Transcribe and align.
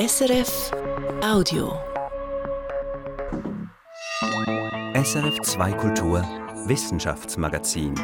SRF 0.00 0.72
Audio. 1.22 1.74
SRF 4.94 5.40
2 5.42 5.72
Kultur 5.72 6.22
Wissenschaftsmagazin. 6.64 7.94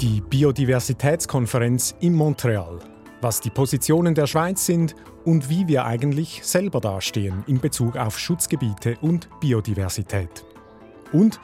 Die 0.00 0.20
Biodiversitätskonferenz 0.20 1.96
in 2.00 2.14
Montreal. 2.14 2.80
Was 3.20 3.40
die 3.40 3.50
Positionen 3.50 4.16
der 4.16 4.26
Schweiz 4.26 4.66
sind 4.66 4.96
und 5.24 5.48
wie 5.50 5.68
wir 5.68 5.84
eigentlich 5.84 6.44
selber 6.44 6.80
dastehen 6.80 7.44
in 7.46 7.60
Bezug 7.60 7.96
auf 7.96 8.18
Schutzgebiete 8.18 8.96
und 9.02 9.28
Biodiversität. 9.38 10.44
Und 11.12 11.38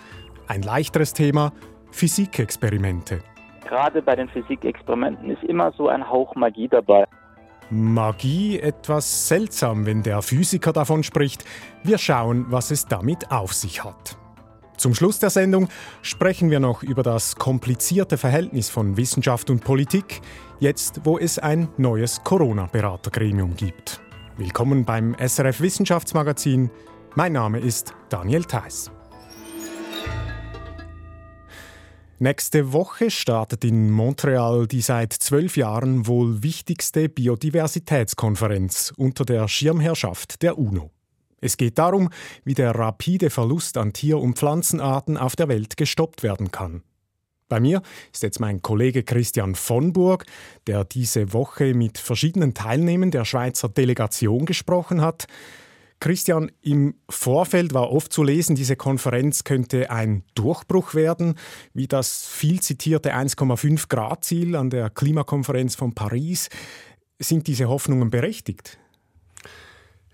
ein 0.48 0.62
leichteres 0.62 1.12
Thema: 1.12 1.52
Physikexperimente. 1.92 3.22
Gerade 3.68 4.02
bei 4.02 4.16
den 4.16 4.28
Physikexperimenten 4.30 5.30
ist 5.30 5.44
immer 5.44 5.70
so 5.76 5.86
ein 5.86 6.10
Hauch 6.10 6.34
Magie 6.34 6.66
dabei. 6.66 7.06
Magie 7.70 8.58
etwas 8.58 9.28
seltsam, 9.28 9.86
wenn 9.86 10.02
der 10.02 10.22
Physiker 10.22 10.72
davon 10.72 11.02
spricht. 11.02 11.44
Wir 11.84 11.98
schauen, 11.98 12.46
was 12.48 12.70
es 12.70 12.86
damit 12.86 13.30
auf 13.30 13.54
sich 13.54 13.84
hat. 13.84 14.18
Zum 14.76 14.94
Schluss 14.94 15.18
der 15.18 15.30
Sendung 15.30 15.68
sprechen 16.00 16.50
wir 16.50 16.58
noch 16.58 16.82
über 16.82 17.02
das 17.02 17.36
komplizierte 17.36 18.16
Verhältnis 18.16 18.70
von 18.70 18.96
Wissenschaft 18.96 19.50
und 19.50 19.62
Politik, 19.62 20.22
jetzt 20.58 21.02
wo 21.04 21.18
es 21.18 21.38
ein 21.38 21.68
neues 21.76 22.24
Corona-Beratergremium 22.24 23.56
gibt. 23.56 24.00
Willkommen 24.38 24.86
beim 24.86 25.14
SRF 25.18 25.60
Wissenschaftsmagazin. 25.60 26.70
Mein 27.14 27.34
Name 27.34 27.58
ist 27.58 27.94
Daniel 28.08 28.44
Theiss. 28.44 28.90
Nächste 32.22 32.74
Woche 32.74 33.10
startet 33.10 33.64
in 33.64 33.90
Montreal 33.90 34.66
die 34.66 34.82
seit 34.82 35.14
zwölf 35.14 35.56
Jahren 35.56 36.06
wohl 36.06 36.42
wichtigste 36.42 37.08
Biodiversitätskonferenz 37.08 38.92
unter 38.94 39.24
der 39.24 39.48
Schirmherrschaft 39.48 40.42
der 40.42 40.58
UNO. 40.58 40.90
Es 41.40 41.56
geht 41.56 41.78
darum, 41.78 42.10
wie 42.44 42.52
der 42.52 42.74
rapide 42.74 43.30
Verlust 43.30 43.78
an 43.78 43.94
Tier- 43.94 44.18
und 44.18 44.36
Pflanzenarten 44.36 45.16
auf 45.16 45.34
der 45.34 45.48
Welt 45.48 45.78
gestoppt 45.78 46.22
werden 46.22 46.50
kann. 46.50 46.82
Bei 47.48 47.58
mir 47.58 47.80
ist 48.12 48.22
jetzt 48.22 48.38
mein 48.38 48.60
Kollege 48.60 49.02
Christian 49.02 49.54
von 49.54 49.94
Burg, 49.94 50.26
der 50.66 50.84
diese 50.84 51.32
Woche 51.32 51.72
mit 51.72 51.96
verschiedenen 51.96 52.52
Teilnehmern 52.52 53.12
der 53.12 53.24
Schweizer 53.24 53.70
Delegation 53.70 54.44
gesprochen 54.44 55.00
hat. 55.00 55.24
Christian, 56.00 56.50
im 56.62 56.94
Vorfeld 57.10 57.74
war 57.74 57.90
oft 57.90 58.12
zu 58.12 58.22
lesen, 58.22 58.56
diese 58.56 58.74
Konferenz 58.74 59.44
könnte 59.44 59.90
ein 59.90 60.24
Durchbruch 60.34 60.94
werden, 60.94 61.34
wie 61.74 61.86
das 61.86 62.26
viel 62.26 62.60
zitierte 62.60 63.14
1,5 63.14 63.88
Grad 63.88 64.24
Ziel 64.24 64.56
an 64.56 64.70
der 64.70 64.88
Klimakonferenz 64.88 65.74
von 65.74 65.94
Paris. 65.94 66.48
Sind 67.18 67.46
diese 67.46 67.68
Hoffnungen 67.68 68.10
berechtigt? 68.10 68.78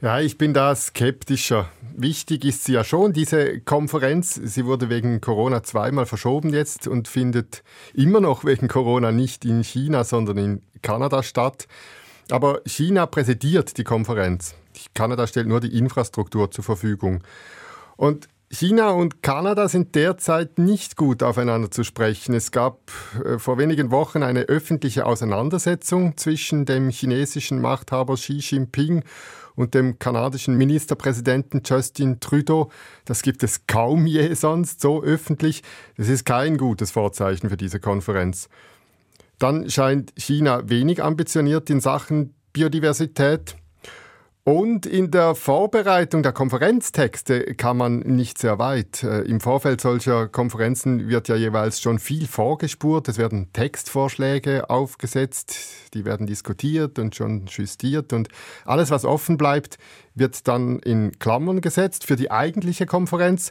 Ja, 0.03 0.21
ich 0.21 0.37
bin 0.37 0.53
da 0.53 0.75
skeptischer. 0.75 1.71
Wichtig 1.97 2.45
ist 2.45 2.65
sie 2.65 2.75
ja 2.75 2.85
schon, 2.85 3.15
diese 3.15 3.61
Konferenz. 3.61 4.35
Sie 4.35 4.67
wurde 4.67 4.91
wegen 4.91 5.23
Corona 5.23 5.63
zweimal 5.63 6.05
verschoben 6.05 6.53
jetzt 6.53 6.87
und 6.87 7.09
findet 7.09 7.63
immer 7.95 8.21
noch 8.21 8.45
wegen 8.45 8.69
Corona 8.69 9.13
nicht 9.13 9.47
in 9.47 9.65
China, 9.65 10.05
sondern 10.05 10.37
in 10.37 10.63
Kanada 10.83 11.23
statt. 11.23 11.67
Aber 12.31 12.61
China 12.67 13.07
präsidiert 13.07 13.79
die 13.79 13.85
Konferenz. 13.85 14.55
Kanada 14.95 15.27
stellt 15.27 15.47
nur 15.47 15.61
die 15.61 15.77
Infrastruktur 15.79 16.51
zur 16.51 16.65
Verfügung. 16.65 17.23
Und 17.97 18.29
China 18.49 18.91
und 18.91 19.23
Kanada 19.23 19.69
sind 19.69 19.95
derzeit 19.95 20.59
nicht 20.59 20.97
gut 20.97 21.23
aufeinander 21.23 21.71
zu 21.71 21.83
sprechen. 21.83 22.35
Es 22.35 22.53
gab 22.53 22.79
äh, 23.25 23.39
vor 23.39 23.59
wenigen 23.59 23.91
Wochen 23.91 24.23
eine 24.23 24.43
öffentliche 24.43 25.05
Auseinandersetzung 25.05 26.17
zwischen 26.17 26.65
dem 26.65 26.91
chinesischen 26.91 27.61
Machthaber 27.61 28.15
Xi 28.15 28.35
Jinping 28.35 29.03
und 29.57 29.75
dem 29.75 29.99
kanadischen 29.99 30.57
Ministerpräsidenten 30.57 31.63
Justin 31.65 32.21
Trudeau. 32.21 32.71
Das 33.05 33.23
gibt 33.23 33.43
es 33.43 33.67
kaum 33.67 34.07
je 34.07 34.35
sonst 34.35 34.81
so 34.81 35.03
öffentlich. 35.03 35.63
Das 35.97 36.09
ist 36.09 36.25
kein 36.25 36.57
gutes 36.57 36.93
Vorzeichen 36.93 37.51
für 37.51 37.57
diese 37.57 37.81
Konferenz. 37.81 38.49
Dann 39.39 39.69
scheint 39.71 40.13
China 40.17 40.69
wenig 40.69 41.03
ambitioniert 41.03 41.69
in 41.71 41.81
Sachen 41.81 42.35
Biodiversität. 42.53 43.57
Und 44.49 44.87
in 44.87 45.11
der 45.11 45.35
Vorbereitung 45.35 46.23
der 46.23 46.31
Konferenztexte 46.31 47.57
kann 47.57 47.77
man 47.77 47.99
nicht 47.99 48.39
sehr 48.39 48.61
weit. 48.61 49.03
Äh, 49.03 49.23
Im 49.23 49.41
Vorfeld 49.41 49.81
solcher 49.81 50.29
Konferenzen 50.29 51.09
wird 51.09 51.27
ja 51.27 51.35
jeweils 51.35 51.81
schon 51.81 51.99
viel 51.99 52.29
vorgespurt. 52.29 53.09
Es 53.09 53.19
werden 53.19 53.53
Textvorschläge 53.53 54.71
aufgesetzt, 54.71 55.57
die 55.95 56.05
werden 56.05 56.29
diskutiert 56.29 57.01
und 57.01 57.17
schon 57.17 57.47
justiert. 57.47 58.13
Und 58.13 58.29
alles, 58.65 58.93
was 58.93 59.05
offen 59.05 59.37
bleibt, 59.37 59.79
wird 60.15 60.47
dann 60.47 60.79
in 60.79 61.19
Klammern 61.19 61.61
gesetzt 61.61 62.05
für 62.05 62.15
die 62.15 62.31
eigentliche 62.31 62.87
Konferenz. 62.87 63.51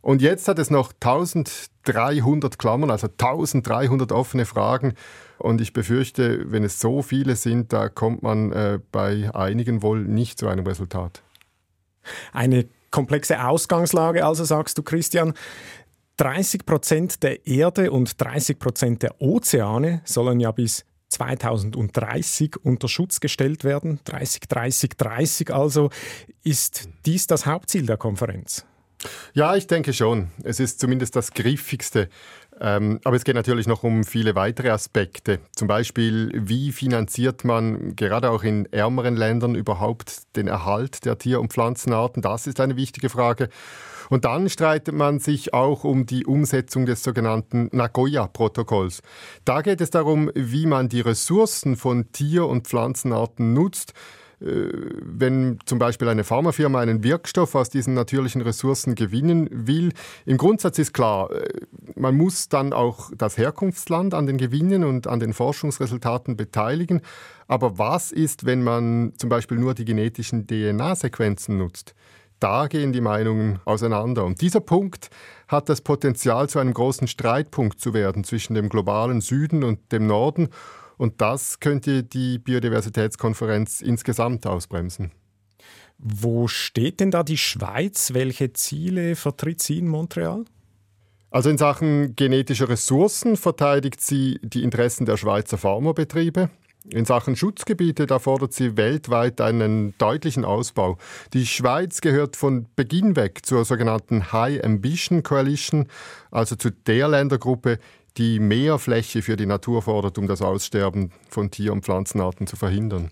Und 0.00 0.22
jetzt 0.22 0.48
hat 0.48 0.58
es 0.58 0.70
noch 0.70 0.92
1300 0.92 2.58
Klammern, 2.58 2.90
also 2.90 3.08
1300 3.08 4.12
offene 4.12 4.44
Fragen 4.46 4.94
und 5.38 5.60
ich 5.60 5.72
befürchte, 5.72 6.50
wenn 6.50 6.64
es 6.64 6.80
so 6.80 7.02
viele 7.02 7.36
sind, 7.36 7.72
da 7.72 7.88
kommt 7.88 8.22
man 8.22 8.52
äh, 8.52 8.78
bei 8.92 9.30
einigen 9.34 9.82
wohl 9.82 10.00
nicht 10.00 10.38
zu 10.38 10.48
einem 10.48 10.66
Resultat. 10.66 11.22
Eine 12.32 12.66
komplexe 12.90 13.44
Ausgangslage, 13.44 14.24
also 14.24 14.44
sagst 14.44 14.78
du, 14.78 14.82
Christian. 14.82 15.34
30 16.16 16.66
Prozent 16.66 17.22
der 17.22 17.46
Erde 17.46 17.92
und 17.92 18.20
30 18.20 18.58
Prozent 18.58 19.02
der 19.04 19.20
Ozeane 19.20 20.02
sollen 20.04 20.40
ja 20.40 20.50
bis 20.50 20.84
2030 21.10 22.56
unter 22.64 22.88
Schutz 22.88 23.20
gestellt 23.20 23.62
werden. 23.62 24.00
30, 24.04 24.40
30, 24.48 24.90
30 24.96 25.54
also. 25.54 25.90
Ist 26.42 26.88
dies 27.06 27.28
das 27.28 27.46
Hauptziel 27.46 27.86
der 27.86 27.96
Konferenz? 27.98 28.66
Ja, 29.32 29.54
ich 29.56 29.66
denke 29.66 29.92
schon. 29.92 30.28
Es 30.42 30.60
ist 30.60 30.80
zumindest 30.80 31.14
das 31.16 31.32
griffigste. 31.32 32.08
Ähm, 32.60 32.98
aber 33.04 33.14
es 33.14 33.24
geht 33.24 33.36
natürlich 33.36 33.68
noch 33.68 33.84
um 33.84 34.02
viele 34.02 34.34
weitere 34.34 34.70
Aspekte. 34.70 35.38
Zum 35.54 35.68
Beispiel, 35.68 36.32
wie 36.34 36.72
finanziert 36.72 37.44
man 37.44 37.94
gerade 37.94 38.30
auch 38.30 38.42
in 38.42 38.66
ärmeren 38.72 39.16
Ländern 39.16 39.54
überhaupt 39.54 40.34
den 40.36 40.48
Erhalt 40.48 41.04
der 41.04 41.18
Tier- 41.18 41.40
und 41.40 41.52
Pflanzenarten? 41.52 42.20
Das 42.20 42.46
ist 42.48 42.58
eine 42.60 42.76
wichtige 42.76 43.10
Frage. 43.10 43.48
Und 44.10 44.24
dann 44.24 44.48
streitet 44.48 44.94
man 44.94 45.20
sich 45.20 45.52
auch 45.54 45.84
um 45.84 46.06
die 46.06 46.26
Umsetzung 46.26 46.86
des 46.86 47.02
sogenannten 47.02 47.68
Nagoya-Protokolls. 47.72 49.02
Da 49.44 49.60
geht 49.60 49.80
es 49.80 49.90
darum, 49.90 50.30
wie 50.34 50.66
man 50.66 50.88
die 50.88 51.02
Ressourcen 51.02 51.76
von 51.76 52.10
Tier- 52.10 52.46
und 52.46 52.66
Pflanzenarten 52.66 53.52
nutzt, 53.52 53.92
wenn 54.40 55.58
zum 55.64 55.78
Beispiel 55.78 56.08
eine 56.08 56.22
Pharmafirma 56.22 56.80
einen 56.80 57.02
Wirkstoff 57.02 57.54
aus 57.54 57.70
diesen 57.70 57.94
natürlichen 57.94 58.40
Ressourcen 58.40 58.94
gewinnen 58.94 59.48
will. 59.50 59.92
Im 60.26 60.36
Grundsatz 60.36 60.78
ist 60.78 60.94
klar, 60.94 61.30
äh, 61.32 61.48
man 61.96 62.16
muss 62.16 62.48
dann 62.48 62.72
auch 62.72 63.10
das 63.16 63.36
Herkunftsland 63.36 64.14
an 64.14 64.26
den 64.26 64.36
Gewinnen 64.36 64.84
und 64.84 65.06
an 65.08 65.18
den 65.18 65.32
Forschungsresultaten 65.32 66.36
beteiligen. 66.36 67.00
Aber 67.48 67.78
was 67.78 68.12
ist, 68.12 68.46
wenn 68.46 68.62
man 68.62 69.12
zum 69.16 69.28
Beispiel 69.28 69.58
nur 69.58 69.74
die 69.74 69.84
genetischen 69.84 70.46
DNA-Sequenzen 70.46 71.58
nutzt? 71.58 71.94
Da 72.40 72.68
gehen 72.68 72.92
die 72.92 73.00
Meinungen 73.00 73.58
auseinander. 73.64 74.24
Und 74.24 74.40
dieser 74.40 74.60
Punkt 74.60 75.10
hat 75.48 75.68
das 75.68 75.80
Potenzial, 75.80 76.48
zu 76.48 76.60
einem 76.60 76.74
großen 76.74 77.08
Streitpunkt 77.08 77.80
zu 77.80 77.94
werden 77.94 78.22
zwischen 78.22 78.54
dem 78.54 78.68
globalen 78.68 79.20
Süden 79.20 79.64
und 79.64 79.90
dem 79.90 80.06
Norden. 80.06 80.50
Und 80.98 81.20
das 81.22 81.60
könnte 81.60 82.02
die 82.02 82.38
Biodiversitätskonferenz 82.38 83.80
insgesamt 83.80 84.46
ausbremsen. 84.46 85.12
Wo 85.96 86.46
steht 86.46 87.00
denn 87.00 87.10
da 87.10 87.22
die 87.22 87.38
Schweiz? 87.38 88.12
Welche 88.12 88.52
Ziele 88.52 89.16
vertritt 89.16 89.62
sie 89.62 89.78
in 89.78 89.88
Montreal? 89.88 90.44
Also 91.30 91.50
in 91.50 91.58
Sachen 91.58 92.14
genetischer 92.16 92.68
Ressourcen 92.68 93.36
verteidigt 93.36 94.00
sie 94.00 94.38
die 94.42 94.62
Interessen 94.62 95.06
der 95.06 95.16
Schweizer 95.16 95.58
Pharmabetriebe. 95.58 96.50
In 96.90 97.04
Sachen 97.04 97.36
Schutzgebiete, 97.36 98.06
da 98.06 98.18
fordert 98.18 98.54
sie 98.54 98.76
weltweit 98.78 99.40
einen 99.42 99.94
deutlichen 99.98 100.44
Ausbau. 100.44 100.96
Die 101.34 101.44
Schweiz 101.44 102.00
gehört 102.00 102.36
von 102.36 102.66
Beginn 102.76 103.14
weg 103.14 103.44
zur 103.44 103.64
sogenannten 103.64 104.32
High 104.32 104.64
Ambition 104.64 105.22
Coalition, 105.22 105.88
also 106.30 106.56
zu 106.56 106.70
der 106.70 107.08
Ländergruppe, 107.08 107.78
die 108.16 108.40
mehr 108.40 108.78
Fläche 108.78 109.22
für 109.22 109.36
die 109.36 109.46
Natur 109.46 109.82
fordert, 109.82 110.18
um 110.18 110.26
das 110.26 110.42
Aussterben 110.42 111.12
von 111.28 111.50
Tier- 111.50 111.72
und 111.72 111.84
Pflanzenarten 111.84 112.46
zu 112.46 112.56
verhindern. 112.56 113.10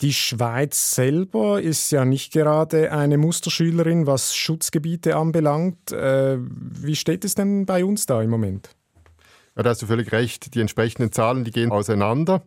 Die 0.00 0.12
Schweiz 0.12 0.94
selber 0.94 1.62
ist 1.62 1.92
ja 1.92 2.04
nicht 2.04 2.32
gerade 2.32 2.90
eine 2.90 3.16
Musterschülerin, 3.16 4.06
was 4.06 4.34
Schutzgebiete 4.34 5.16
anbelangt. 5.16 5.92
Äh, 5.92 6.38
wie 6.40 6.96
steht 6.96 7.24
es 7.24 7.34
denn 7.36 7.64
bei 7.64 7.84
uns 7.84 8.06
da 8.06 8.20
im 8.20 8.30
Moment? 8.30 8.70
Ja, 9.56 9.62
da 9.62 9.70
hast 9.70 9.82
du 9.82 9.86
völlig 9.86 10.10
recht. 10.10 10.54
Die 10.54 10.60
entsprechenden 10.60 11.12
Zahlen, 11.12 11.44
die 11.44 11.52
gehen 11.52 11.70
auseinander. 11.70 12.42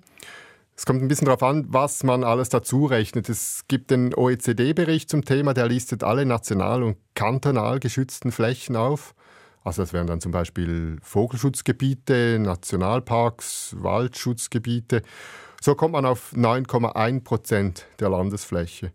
Es 0.76 0.86
kommt 0.86 1.02
ein 1.02 1.08
bisschen 1.08 1.26
darauf 1.26 1.42
an, 1.42 1.66
was 1.70 2.04
man 2.04 2.24
alles 2.24 2.50
dazu 2.50 2.86
rechnet. 2.86 3.30
Es 3.30 3.64
gibt 3.68 3.90
den 3.90 4.14
OECD-Bericht 4.14 5.10
zum 5.10 5.26
Thema, 5.26 5.54
der 5.54 5.68
listet 5.68 6.04
alle 6.04 6.26
national 6.26 6.84
und 6.84 6.98
kantonal 7.16 7.80
geschützten 7.80 8.32
Flächen 8.32 8.76
auf. 8.76 9.16
Also 9.68 9.82
das 9.82 9.92
wären 9.92 10.08
dann 10.08 10.22
zum 10.22 10.32
Beispiel 10.32 10.96
Vogelschutzgebiete, 11.02 12.40
Nationalparks, 12.40 13.76
Waldschutzgebiete. 13.78 15.02
So 15.60 15.76
kommt 15.76 15.92
man 15.92 16.06
auf 16.06 16.32
9,1 16.34 17.26
Prozent 17.26 17.86
der 18.00 18.10
Landesfläche. 18.10 18.94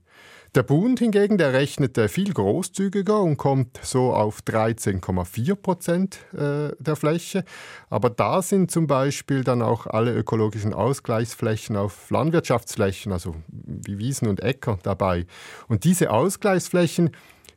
Der 0.55 0.63
Bund 0.63 0.99
hingegen, 0.99 1.37
der 1.37 1.53
rechnet 1.53 1.99
viel 2.11 2.33
großzügiger 2.33 3.21
und 3.21 3.37
kommt 3.37 3.81
so 3.83 4.15
auf 4.15 4.41
13,4 4.41 5.55
Prozent 5.57 6.21
äh, 6.33 6.75
der 6.79 6.97
Fläche. 6.97 7.45
Aber 7.91 8.09
da 8.09 8.41
sind 8.41 8.71
zum 8.71 8.87
Beispiel 8.87 9.45
dann 9.45 9.61
auch 9.61 9.87
alle 9.87 10.15
ökologischen 10.15 10.73
Ausgleichsflächen 10.73 11.77
auf 11.77 12.11
Landwirtschaftsflächen, 12.11 13.13
also 13.13 13.35
wie 13.49 13.99
Wiesen 13.99 14.27
und 14.29 14.43
Äcker 14.43 14.79
dabei. 14.83 15.27
Und 15.69 15.85
diese 15.85 16.11
Ausgleichsflächen, 16.11 17.11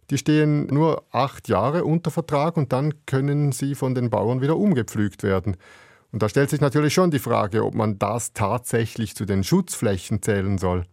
die 0.10 0.18
stehen 0.18 0.68
nur 0.68 1.04
acht 1.12 1.48
Jahre 1.48 1.84
unter 1.86 2.12
Vertrag 2.12 2.58
und 2.58 2.72
dann 2.74 2.94
können 3.06 3.52
sie 3.52 3.76
von 3.76 3.96
den 3.96 4.10
Bauern 4.10 4.42
wieder 4.42 4.58
umgepflügt 4.58 5.24
werden. 5.24 5.58
Und 6.12 6.22
da 6.22 6.30
stellt 6.30 6.50
sich 6.50 6.62
natürlich 6.62 6.94
schon 6.94 7.12
die 7.12 7.20
Frage, 7.20 7.66
ob 7.66 7.76
man 7.76 8.00
das 8.00 8.34
tatsächlich 8.34 9.16
zu 9.16 9.26
den 9.26 9.44
Schutzflächen 9.44 10.22
zählen 10.22 10.58
soll. 10.58 10.86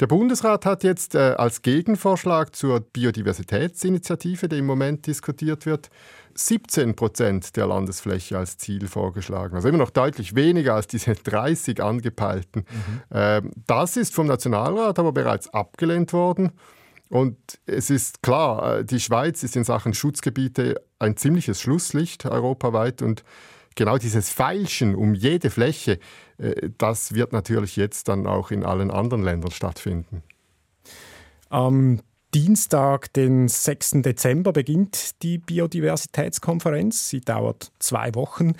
Der 0.00 0.08
Bundesrat 0.08 0.66
hat 0.66 0.82
jetzt 0.82 1.14
äh, 1.14 1.34
als 1.38 1.62
Gegenvorschlag 1.62 2.56
zur 2.56 2.80
Biodiversitätsinitiative, 2.80 4.48
die 4.48 4.58
im 4.58 4.66
Moment 4.66 5.06
diskutiert 5.06 5.66
wird, 5.66 5.88
17 6.34 6.96
Prozent 6.96 7.54
der 7.56 7.68
Landesfläche 7.68 8.36
als 8.36 8.58
Ziel 8.58 8.88
vorgeschlagen. 8.88 9.54
Also 9.54 9.68
immer 9.68 9.78
noch 9.78 9.90
deutlich 9.90 10.34
weniger 10.34 10.74
als 10.74 10.88
diese 10.88 11.14
30 11.14 11.80
angepeilten. 11.80 12.62
Mhm. 12.68 13.02
Ähm, 13.12 13.50
das 13.68 13.96
ist 13.96 14.12
vom 14.12 14.26
Nationalrat 14.26 14.98
aber 14.98 15.12
bereits 15.12 15.48
abgelehnt 15.54 16.12
worden. 16.12 16.50
Und 17.08 17.36
es 17.66 17.90
ist 17.90 18.22
klar, 18.22 18.78
äh, 18.78 18.84
die 18.84 19.00
Schweiz 19.00 19.42
ist 19.42 19.56
in 19.56 19.64
Sachen 19.64 19.94
Schutzgebiete 19.94 20.80
ein 20.98 21.16
ziemliches 21.16 21.60
Schlusslicht 21.60 22.24
europaweit 22.24 23.02
und 23.02 23.24
genau 23.74 23.98
dieses 23.98 24.30
Feilschen 24.30 24.94
um 24.94 25.14
jede 25.14 25.50
Fläche, 25.50 25.98
äh, 26.38 26.70
das 26.78 27.14
wird 27.14 27.32
natürlich 27.32 27.76
jetzt 27.76 28.08
dann 28.08 28.26
auch 28.26 28.50
in 28.50 28.64
allen 28.64 28.90
anderen 28.90 29.22
Ländern 29.22 29.50
stattfinden. 29.50 30.22
Am 31.50 32.00
Dienstag, 32.34 33.12
den 33.12 33.46
6. 33.46 34.02
Dezember, 34.02 34.52
beginnt 34.52 35.22
die 35.22 35.38
Biodiversitätskonferenz. 35.38 37.08
Sie 37.08 37.20
dauert 37.20 37.70
zwei 37.78 38.12
Wochen. 38.16 38.54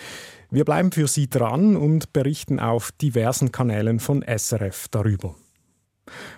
Wir 0.50 0.64
bleiben 0.64 0.92
für 0.92 1.08
Sie 1.08 1.28
dran 1.28 1.76
und 1.76 2.12
berichten 2.12 2.60
auf 2.60 2.92
diversen 2.92 3.50
Kanälen 3.50 3.98
von 3.98 4.22
SRF 4.22 4.86
darüber. 4.92 5.34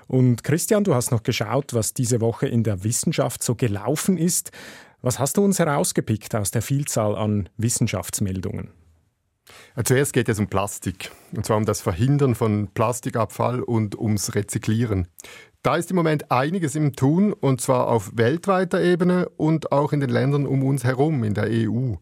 Und 0.09 0.45
Christian, 0.45 0.85
du 0.85 0.95
hast 0.95 1.11
noch 1.11 1.23
geschaut, 1.23 1.75
was 1.75 1.95
diese 1.95 2.21
Woche 2.21 2.47
in 2.47 2.63
der 2.63 2.85
Wissenschaft 2.85 3.43
so 3.43 3.55
gelaufen 3.55 4.19
ist. 4.19 4.53
Was 5.03 5.19
hast 5.19 5.37
du 5.37 5.45
uns 5.45 5.59
herausgepickt 5.59 6.35
aus 6.35 6.51
der 6.51 6.63
Vielzahl 6.63 7.17
an 7.17 7.49
Wissenschaftsmeldungen? 7.57 8.71
Zuerst 9.85 10.13
geht 10.13 10.29
es 10.29 10.39
um 10.39 10.49
Plastik, 10.49 11.13
und 11.37 11.47
zwar 11.47 11.57
um 11.57 11.65
das 11.65 11.81
Verhindern 11.81 12.35
von 12.35 12.69
Plastikabfall 12.75 13.63
und 13.63 13.97
ums 13.97 14.35
Rezyklieren. 14.35 15.07
Da 15.63 15.77
ist 15.77 15.91
im 15.91 15.97
Moment 15.97 16.31
einiges 16.31 16.75
im 16.75 16.95
Tun, 16.95 17.33
und 17.33 17.61
zwar 17.61 17.89
auf 17.89 18.13
weltweiter 18.15 18.83
Ebene 18.83 19.29
und 19.37 19.73
auch 19.73 19.93
in 19.93 20.01
den 20.01 20.11
Ländern 20.11 20.47
um 20.47 20.63
uns 20.65 20.85
herum, 20.85 21.25
in 21.25 21.35
der 21.35 21.49
EU. 21.51 21.95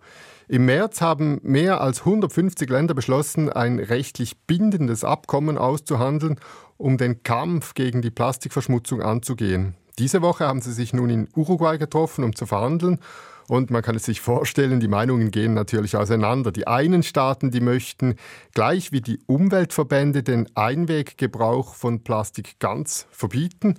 Im 0.46 0.67
März 0.67 1.00
haben 1.00 1.41
mehr 1.43 1.81
als 1.81 2.00
150 2.00 2.69
Länder 2.69 2.94
beschlossen, 2.94 3.50
ein 3.50 3.79
rechtlich 3.79 4.37
bindendes 4.46 5.02
Abkommen 5.02 5.56
auszuhandeln, 5.56 6.38
um 6.76 6.99
den 6.99 7.23
Kampf 7.23 7.75
gegen 7.75 8.02
die 8.02 8.11
Plastikverschmutzung 8.11 9.00
anzugehen. 9.00 9.75
Diese 9.99 10.23
Woche 10.23 10.46
haben 10.46 10.61
sie 10.61 10.73
sich 10.73 10.93
nun 10.93 11.08
in 11.08 11.29
Uruguay 11.35 11.79
getroffen, 11.79 12.25
um 12.25 12.35
zu 12.35 12.46
verhandeln. 12.46 12.99
Und 13.46 13.70
man 13.70 13.82
kann 13.82 13.94
es 13.94 14.05
sich 14.05 14.20
vorstellen, 14.20 14.81
die 14.81 14.88
Meinungen 14.88 15.31
gehen 15.31 15.55
natürlich 15.55 15.96
auseinander. 15.96 16.50
Die 16.50 16.67
einen 16.67 17.02
Staaten, 17.02 17.50
die 17.50 17.61
möchten 17.61 18.17
gleich 18.55 18.91
wie 18.91 19.02
die 19.02 19.20
Umweltverbände 19.26 20.23
den 20.23 20.49
Einweggebrauch 20.56 21.75
von 21.75 22.02
Plastik 22.02 22.58
ganz 22.58 23.06
verbieten. 23.11 23.79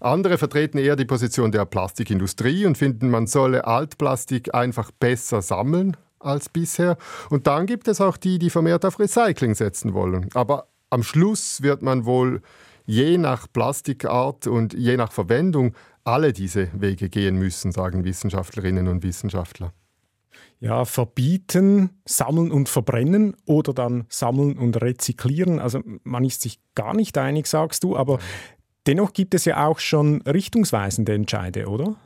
Andere 0.00 0.38
vertreten 0.38 0.78
eher 0.78 0.96
die 0.96 1.04
Position 1.04 1.52
der 1.52 1.64
Plastikindustrie 1.64 2.66
und 2.66 2.78
finden, 2.78 3.10
man 3.10 3.26
solle 3.26 3.66
Altplastik 3.66 4.54
einfach 4.54 4.90
besser 4.90 5.42
sammeln 5.42 5.96
als 6.20 6.48
bisher. 6.48 6.96
Und 7.30 7.46
dann 7.46 7.66
gibt 7.66 7.88
es 7.88 8.00
auch 8.00 8.16
die, 8.16 8.38
die 8.38 8.50
vermehrt 8.50 8.84
auf 8.84 8.98
Recycling 8.98 9.54
setzen 9.54 9.94
wollen. 9.94 10.30
Aber 10.34 10.68
am 10.90 11.02
Schluss 11.02 11.62
wird 11.62 11.82
man 11.82 12.04
wohl 12.04 12.42
je 12.86 13.18
nach 13.18 13.46
Plastikart 13.52 14.46
und 14.46 14.72
je 14.72 14.96
nach 14.96 15.12
Verwendung 15.12 15.74
alle 16.04 16.32
diese 16.32 16.68
Wege 16.72 17.10
gehen 17.10 17.36
müssen, 17.36 17.70
sagen 17.70 18.04
Wissenschaftlerinnen 18.04 18.88
und 18.88 19.02
Wissenschaftler. 19.02 19.72
Ja, 20.60 20.84
verbieten, 20.84 21.90
sammeln 22.04 22.50
und 22.50 22.68
verbrennen 22.68 23.36
oder 23.44 23.72
dann 23.72 24.06
sammeln 24.08 24.58
und 24.58 24.80
rezyklieren. 24.80 25.60
Also 25.60 25.82
man 26.02 26.24
ist 26.24 26.40
sich 26.40 26.60
gar 26.74 26.94
nicht 26.94 27.16
einig, 27.18 27.46
sagst 27.46 27.84
du, 27.84 27.96
aber 27.96 28.18
dennoch 28.86 29.12
gibt 29.12 29.34
es 29.34 29.44
ja 29.44 29.66
auch 29.66 29.78
schon 29.78 30.22
richtungsweisende 30.22 31.12
Entscheide, 31.14 31.66
oder? 31.66 31.96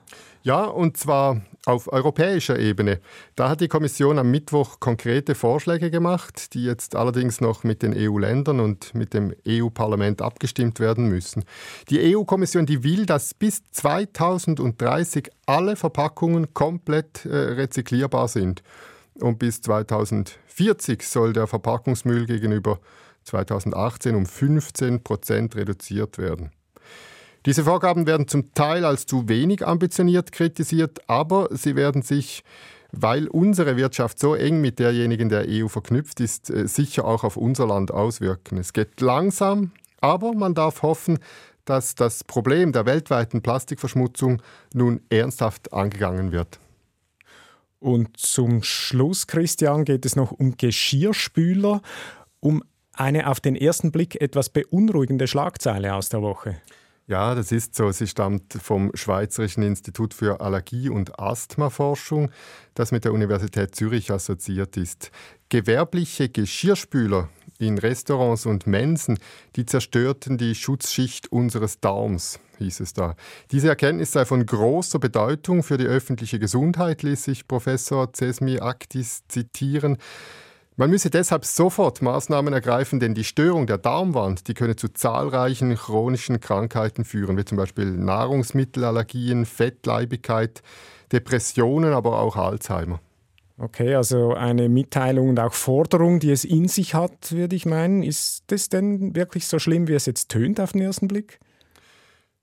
Ja, 0.45 0.65
und 0.65 0.97
zwar 0.97 1.41
auf 1.67 1.93
europäischer 1.93 2.59
Ebene. 2.59 3.01
Da 3.37 3.49
hat 3.49 3.61
die 3.61 3.69
Kommission 3.69 4.19
am 4.19 4.33
Mittwoch 4.33 4.81
konkrete 4.81 5.37
Vorschläge 5.37 5.93
gemacht, 5.93 6.55
die 6.55 6.65
jetzt 6.65 6.97
allerdings 6.97 7.41
noch 7.41 7.63
mit 7.63 7.83
den 7.83 7.95
EU-Ländern 7.97 8.59
und 8.59 8.93
mit 8.95 9.15
dem 9.15 9.33
EU-Parlament 9.47 10.21
abgestimmt 10.21 10.81
werden 10.81 11.09
müssen. 11.09 11.45
Die 11.91 12.17
EU-Kommission, 12.17 12.67
die 12.67 12.83
will, 12.83 13.07
dass 13.07 13.35
bis 13.35 13.63
2030 13.71 15.31
alle 15.47 15.77
Verpackungen 15.77 16.53
komplett 16.53 17.25
äh, 17.25 17.37
rezyklierbar 17.37 18.27
sind. 18.27 18.65
Und 19.21 19.39
bis 19.39 19.61
2040 19.61 21.07
soll 21.07 21.33
der 21.33 21.47
Verpackungsmüll 21.47 22.27
gegenüber 22.27 22.81
2018 23.23 24.17
um 24.17 24.27
15 24.27 25.05
Prozent 25.05 25.55
reduziert 25.55 26.19
werden. 26.19 26.51
Diese 27.45 27.65
Vorgaben 27.65 28.07
werden 28.07 28.29
zum 28.29 28.55
Teil 28.55 28.85
als 28.85 29.07
zu 29.07 29.29
wenig 29.29 29.67
ambitioniert 29.67 30.31
kritisiert, 30.31 31.01
aber 31.09 31.49
sie 31.51 31.75
werden 31.75 32.03
sich, 32.03 32.45
weil 32.93 33.27
unsere 33.27 33.77
Wirtschaft 33.77 34.21
so 34.21 34.35
eng 34.35 34.61
mit 34.61 34.79
derjenigen 34.79 35.29
der 35.29 35.47
EU 35.49 35.67
verknüpft 35.67 36.21
ist, 36.21 36.51
äh, 36.51 36.69
sicher 36.69 37.05
auch 37.05 37.25
auf 37.25 37.37
unser 37.37 37.67
Land 37.67 37.91
auswirken. 37.91 38.59
Es 38.59 38.73
geht 38.73 39.01
langsam, 39.01 39.73
aber 40.01 40.35
man 40.35 40.55
darf 40.55 40.83
hoffen, 40.83 41.19
dass 41.65 41.95
das 41.95 42.25
Problem 42.25 42.73
der 42.73 42.87
weltweiten 42.87 43.43
Plastikverschmutzung 43.43 44.43
nun 44.75 45.01
ernsthaft 45.11 45.73
angegangen 45.73 46.33
wird. 46.33 46.59
Und 47.79 48.17
zum 48.17 48.63
Schluss, 48.63 49.27
Christian, 49.27 49.85
geht 49.85 50.07
es 50.07 50.15
noch 50.15 50.31
um 50.31 50.57
Geschirrspüler, 50.57 51.83
um 52.39 52.63
eine 52.93 53.29
auf 53.29 53.41
den 53.41 53.57
ersten 53.57 53.91
Blick 53.91 54.21
etwas 54.21 54.51
beunruhigende 54.51 55.27
Schlagzeile 55.27 55.95
aus 55.95 56.09
der 56.09 56.23
Woche. 56.23 56.57
Ja, 57.09 57.35
das 57.35 57.51
ist 57.51 57.75
so. 57.75 57.91
Sie 57.91 58.07
stammt 58.07 58.55
vom 58.55 58.91
Schweizerischen 58.95 59.63
Institut 59.63 60.15
für 60.15 60.41
Allergie- 60.41 60.89
und 60.89 61.19
Asthmaforschung, 61.19 62.31
das 62.75 62.93
mit 62.93 63.05
der 63.05 63.13
Universität 63.13 63.75
Zürich 63.75 64.11
assoziiert 64.11 64.77
ist. 64.77 65.11
Gewerbliche 65.49 66.29
Geschirrspüler 66.29 67.29
in 67.59 67.79
Restaurants 67.79 68.47
und 68.47 68.67
Mensen, 68.67 69.19
die 69.57 69.67
zerstörten 69.67 70.39
die 70.39 70.55
Schutzschicht 70.55 71.31
unseres 71.31 71.81
Darms, 71.81 72.41
hieß 72.59 72.81
es 72.81 72.93
da. 72.93 73.17
Diese 73.51 73.69
Erkenntnis 73.69 74.13
sei 74.13 74.25
von 74.25 74.47
großer 74.47 74.99
Bedeutung 74.99 75.63
für 75.63 75.79
die 75.79 75.87
öffentliche 75.87 76.39
Gesundheit, 76.39 77.03
ließ 77.03 77.25
sich 77.25 77.49
Professor 77.49 78.13
Cesmi 78.13 78.61
Aktis 78.61 79.23
zitieren. 79.29 79.99
Man 80.77 80.89
müsse 80.89 81.11
deshalb 81.11 81.45
sofort 81.45 82.01
Maßnahmen 82.01 82.55
ergreifen, 82.55 82.99
denn 82.99 83.15
die 83.15 83.25
Störung 83.25 83.67
der 83.67 83.77
Darmwand, 83.77 84.49
die 84.49 84.55
könne 84.55 84.75
zu 84.75 84.89
zahlreichen 84.89 85.75
chronischen 85.75 86.41
Krankheiten 86.41 87.05
führen, 87.05 87.37
wie 87.37 87.45
zum 87.45 87.59
Beispiel 87.59 87.91
Nahrungsmittelallergien, 87.91 89.45
Fettleibigkeit, 89.45 90.63
Depressionen, 91.13 91.93
aber 91.93 92.21
auch 92.21 92.37
Alzheimer. 92.37 93.01
Okay, 93.59 93.95
also 93.95 94.33
eine 94.33 94.71
Mitteilung 94.71 95.29
und 95.29 95.39
auch 95.39 95.53
Forderung, 95.53 96.21
die 96.21 96.31
es 96.31 96.45
in 96.45 96.69
sich 96.69 96.95
hat, 96.95 97.33
würde 97.33 97.55
ich 97.55 97.67
meinen. 97.67 98.03
Ist 98.03 98.45
das 98.47 98.71
denn 98.71 99.15
wirklich 99.15 99.47
so 99.47 99.59
schlimm, 99.59 99.89
wie 99.89 99.95
es 99.95 100.07
jetzt 100.07 100.31
tönt 100.31 100.59
auf 100.59 100.73
den 100.73 100.81
ersten 100.81 101.07
Blick? 101.07 101.39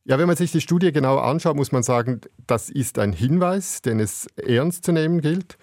Ja, 0.06 0.20
wenn 0.20 0.28
man 0.28 0.38
sich 0.38 0.52
die 0.52 0.62
Studie 0.62 0.92
genau 0.92 1.18
anschaut, 1.18 1.56
muss 1.56 1.72
man 1.72 1.84
sagen, 1.84 2.22
das 2.46 2.70
ist 2.70 3.00
ein 3.00 3.12
Hinweis, 3.12 3.82
den 3.82 4.00
es 4.00 4.28
ernst 4.38 4.86
zu 4.86 4.92
nehmen 4.92 5.20
gilt. 5.20 5.58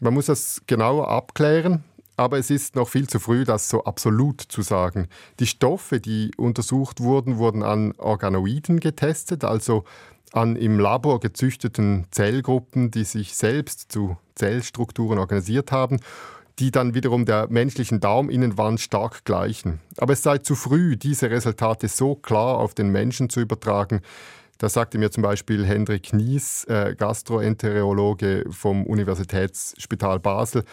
Man 0.00 0.14
muss 0.14 0.26
das 0.26 0.62
genauer 0.66 1.08
abklären. 1.08 1.84
Aber 2.16 2.38
es 2.38 2.50
ist 2.50 2.76
noch 2.76 2.88
viel 2.88 3.08
zu 3.08 3.18
früh, 3.18 3.44
das 3.44 3.68
so 3.68 3.84
absolut 3.84 4.40
zu 4.40 4.62
sagen. 4.62 5.08
Die 5.40 5.46
Stoffe, 5.46 6.00
die 6.00 6.30
untersucht 6.36 7.00
wurden, 7.00 7.38
wurden 7.38 7.62
an 7.62 7.92
Organoiden 7.98 8.78
getestet, 8.78 9.44
also 9.44 9.84
an 10.32 10.56
im 10.56 10.78
Labor 10.78 11.20
gezüchteten 11.20 12.06
Zellgruppen, 12.10 12.90
die 12.90 13.04
sich 13.04 13.34
selbst 13.34 13.90
zu 13.90 14.16
Zellstrukturen 14.34 15.18
organisiert 15.18 15.72
haben, 15.72 16.00
die 16.58 16.70
dann 16.70 16.94
wiederum 16.94 17.24
der 17.24 17.48
menschlichen 17.50 18.00
Darminnenwand 18.00 18.80
stark 18.80 19.24
gleichen. 19.24 19.80
Aber 19.96 20.12
es 20.12 20.22
sei 20.22 20.38
zu 20.38 20.54
früh, 20.54 20.96
diese 20.96 21.30
Resultate 21.30 21.88
so 21.88 22.14
klar 22.14 22.58
auf 22.58 22.74
den 22.74 22.90
Menschen 22.90 23.28
zu 23.28 23.40
übertragen. 23.40 24.02
Das 24.58 24.74
sagte 24.74 24.98
mir 24.98 25.10
zum 25.10 25.24
Beispiel 25.24 25.64
Hendrik 25.66 26.12
Nies, 26.12 26.64
äh, 26.64 26.94
Gastroenterologe 26.96 28.44
vom 28.50 28.86
Universitätsspital 28.86 30.20
Basel 30.20 30.64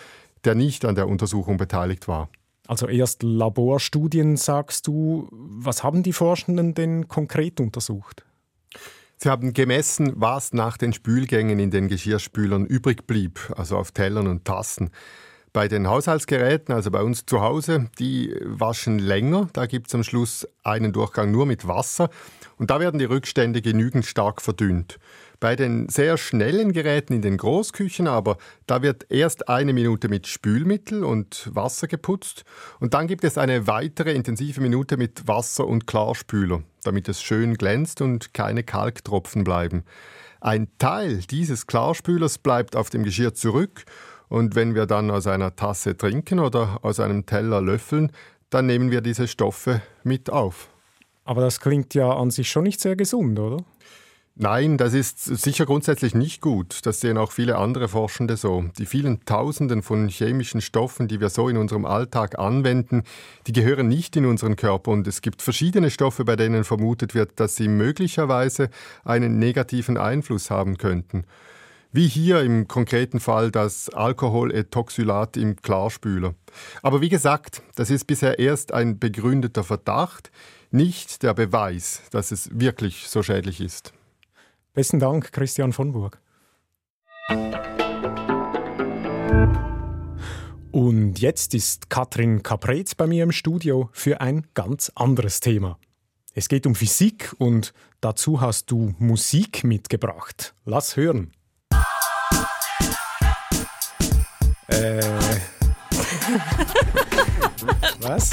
der 0.46 0.56
nicht 0.56 0.86
an 0.86 0.96
der 0.96 1.08
Untersuchung 1.08 1.58
beteiligt 1.58 2.08
war. 2.08 2.30
Also 2.68 2.88
erst 2.88 3.24
Laborstudien, 3.24 4.38
sagst 4.38 4.88
du. 4.88 5.28
Was 5.32 5.84
haben 5.84 6.04
die 6.04 6.14
Forschenden 6.14 6.74
denn 6.74 7.08
konkret 7.08 7.60
untersucht? 7.60 8.24
Sie 9.18 9.30
haben 9.30 9.54
gemessen, 9.54 10.14
was 10.16 10.54
nach 10.54 10.78
den 10.78 10.94
Spülgängen 10.94 11.60
in 11.60 11.70
den 11.70 11.88
Geschirrspülern 11.88 12.66
übrig 12.66 13.06
blieb, 13.06 13.54
also 13.56 13.78
auf 13.78 13.92
Tellern 13.92 14.28
und 14.28 14.46
Tassen. 14.46 14.90
Bei 15.54 15.68
den 15.68 15.88
Haushaltsgeräten, 15.88 16.74
also 16.74 16.92
bei 16.92 17.04
uns 17.04 17.26
zu 17.26 17.42
Hause, 17.42 17.90
die 18.00 18.34
waschen 18.42 19.00
länger. 19.00 19.50
Da 19.54 19.66
gibt 19.66 19.88
es 19.88 19.96
am 19.96 20.04
Schluss 20.04 20.48
einen 20.64 20.94
Durchgang 20.94 21.30
nur 21.30 21.46
mit 21.46 21.68
Wasser. 21.68 22.10
Und 22.58 22.72
da 22.72 22.80
werden 22.80 23.00
die 23.00 23.06
Rückstände 23.06 23.62
genügend 23.62 24.06
stark 24.06 24.42
verdünnt. 24.42 24.98
Bei 25.42 25.56
den 25.56 25.90
sehr 25.90 26.20
schnellen 26.20 26.72
Geräten 26.72 27.14
in 27.14 27.24
den 27.24 27.36
Großküchen 27.36 28.08
aber, 28.08 28.38
da 28.68 28.84
wird 28.84 29.08
erst 29.10 29.50
eine 29.50 29.74
Minute 29.74 30.08
mit 30.08 30.28
Spülmittel 30.28 31.04
und 31.04 31.50
Wasser 31.56 31.88
geputzt 31.88 32.44
und 32.80 32.94
dann 32.94 33.08
gibt 33.08 33.24
es 33.24 33.40
eine 33.40 33.66
weitere 33.66 34.12
intensive 34.12 34.62
Minute 34.62 34.98
mit 34.98 35.28
Wasser 35.28 35.66
und 35.66 35.88
Klarspüler, 35.88 36.62
damit 36.84 37.10
es 37.10 37.24
schön 37.24 37.56
glänzt 37.56 38.02
und 38.02 38.36
keine 38.36 38.64
Kalktropfen 38.64 39.44
bleiben. 39.44 39.84
Ein 40.42 40.68
Teil 40.78 41.22
dieses 41.32 41.66
Klarspülers 41.66 42.38
bleibt 42.38 42.76
auf 42.76 42.92
dem 42.92 43.04
Geschirr 43.04 43.34
zurück 43.34 43.86
und 44.30 44.54
wenn 44.54 44.76
wir 44.76 44.86
dann 44.86 45.10
aus 45.10 45.26
einer 45.26 45.56
Tasse 45.56 45.98
trinken 45.98 46.38
oder 46.38 46.78
aus 46.84 47.00
einem 47.00 47.26
Teller 47.26 47.62
löffeln, 47.62 48.12
dann 48.52 48.68
nehmen 48.68 48.92
wir 48.92 49.02
diese 49.02 49.28
Stoffe 49.28 49.82
mit 50.04 50.30
auf. 50.30 50.70
Aber 51.24 51.42
das 51.42 51.60
klingt 51.60 51.96
ja 51.96 52.12
an 52.16 52.30
sich 52.30 52.52
schon 52.52 52.64
nicht 52.64 52.80
sehr 52.80 52.96
gesund, 52.96 53.40
oder? 53.40 53.64
Nein, 54.36 54.78
das 54.78 54.94
ist 54.94 55.24
sicher 55.24 55.66
grundsätzlich 55.66 56.16
nicht 56.16 56.42
gut. 56.42 56.80
Das 56.86 57.02
sehen 57.02 57.18
auch 57.18 57.34
viele 57.34 57.58
andere 57.58 57.90
Forschende 57.90 58.38
so. 58.38 58.64
Die 58.78 58.86
vielen 58.86 59.26
Tausenden 59.26 59.84
von 59.84 60.08
chemischen 60.08 60.62
Stoffen, 60.62 61.10
die 61.10 61.20
wir 61.20 61.30
so 61.30 61.50
in 61.50 61.58
unserem 61.58 61.86
Alltag 61.86 62.40
anwenden, 62.40 63.04
die 63.46 63.52
gehören 63.52 63.90
nicht 63.90 64.16
in 64.16 64.26
unseren 64.26 64.56
Körper 64.56 64.92
und 64.92 65.06
es 65.06 65.22
gibt 65.22 65.42
verschiedene 65.42 65.92
Stoffe, 65.92 66.24
bei 66.24 66.38
denen 66.38 66.64
vermutet 66.64 67.14
wird, 67.14 67.40
dass 67.42 67.58
sie 67.58 67.68
möglicherweise 67.68 68.70
einen 69.04 69.38
negativen 69.38 69.98
Einfluss 69.98 70.50
haben 70.50 70.78
könnten. 70.78 71.26
Wie 71.92 72.08
hier 72.08 72.42
im 72.42 72.70
konkreten 72.70 73.20
Fall 73.20 73.52
das 73.52 73.90
Alkoholetoxylat 73.90 75.36
im 75.36 75.58
Klarspüler. 75.58 76.36
Aber 76.82 77.02
wie 77.02 77.10
gesagt, 77.10 77.62
das 77.76 77.90
ist 77.90 78.08
bisher 78.08 78.40
erst 78.40 78.74
ein 78.74 78.98
begründeter 78.98 79.66
Verdacht, 79.66 80.32
nicht 80.72 81.22
der 81.22 81.34
Beweis, 81.34 82.04
dass 82.12 82.32
es 82.32 82.50
wirklich 82.58 83.10
so 83.10 83.22
schädlich 83.24 83.60
ist. 83.60 83.92
Besten 84.74 85.00
Dank, 85.00 85.34
Christian 85.34 85.74
von 85.74 85.92
Burg. 85.92 86.22
Und 90.72 91.20
jetzt 91.20 91.54
ist 91.54 91.90
Katrin 91.90 92.42
Kapretz 92.42 92.96
bei 92.96 93.06
mir 93.06 93.24
im 93.24 93.34
Studio 93.34 93.90
für 93.92 94.22
ein 94.22 94.48
ganz 94.54 94.90
anderes 94.96 95.42
Thema. 95.42 95.78
Es 96.34 96.48
geht 96.48 96.66
um 96.66 96.76
Physik 96.76 97.36
und 97.38 97.74
dazu 98.00 98.40
hast 98.40 98.72
du 98.72 98.96
Musik 98.98 99.66
mitgebracht. 99.66 100.56
Lass 100.64 100.96
hören. 100.96 101.34
Äh. 104.68 105.02
Was? 108.00 108.30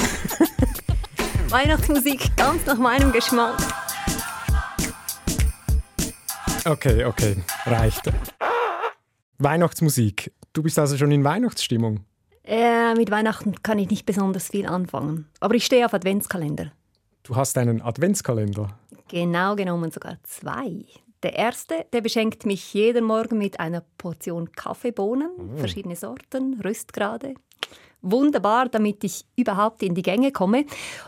Weihnachtsmusik 1.49 2.37
ganz 2.37 2.65
nach 2.67 2.79
meinem 2.79 3.11
Geschmack. 3.11 3.57
Okay, 6.69 7.07
okay, 7.07 7.35
reicht. 7.65 8.13
Weihnachtsmusik. 9.39 10.35
Du 10.53 10.63
bist 10.63 10.79
also 10.79 10.99
schon 10.99 11.11
in 11.11 11.25
Weihnachtsstimmung? 11.25 12.01
Äh, 12.45 12.95
mit 12.95 13.11
Weihnachten 13.11 13.55
kann 13.63 13.79
ich 13.79 13.89
nicht 13.89 14.05
besonders 14.05 14.49
viel 14.49 14.67
anfangen. 14.67 15.27
Aber 15.41 15.55
ich 15.55 15.65
stehe 15.65 15.87
auf 15.87 15.95
Adventskalender. 15.95 16.71
Du 17.23 17.37
hast 17.37 17.57
einen 17.57 17.81
Adventskalender? 17.81 18.79
Genau 19.09 19.57
genommen 19.57 19.91
sogar 19.91 20.19
zwei. 20.25 20.85
Der 21.23 21.37
erste, 21.37 21.87
der 21.95 22.03
beschenkt 22.03 22.45
mich 22.45 22.75
jeden 22.75 23.07
Morgen 23.07 23.39
mit 23.39 23.59
einer 23.59 23.83
Portion 23.97 24.53
Kaffeebohnen, 24.53 25.31
oh. 25.39 25.57
verschiedene 25.57 25.97
Sorten, 25.97 26.61
Röstgrade. 26.63 27.33
Wunderbar, 28.03 28.69
damit 28.69 29.05
ich 29.05 29.25
überhaupt 29.37 29.83
in 29.83 29.95
die 29.95 30.03
Gänge 30.03 30.33
komme. 30.33 30.67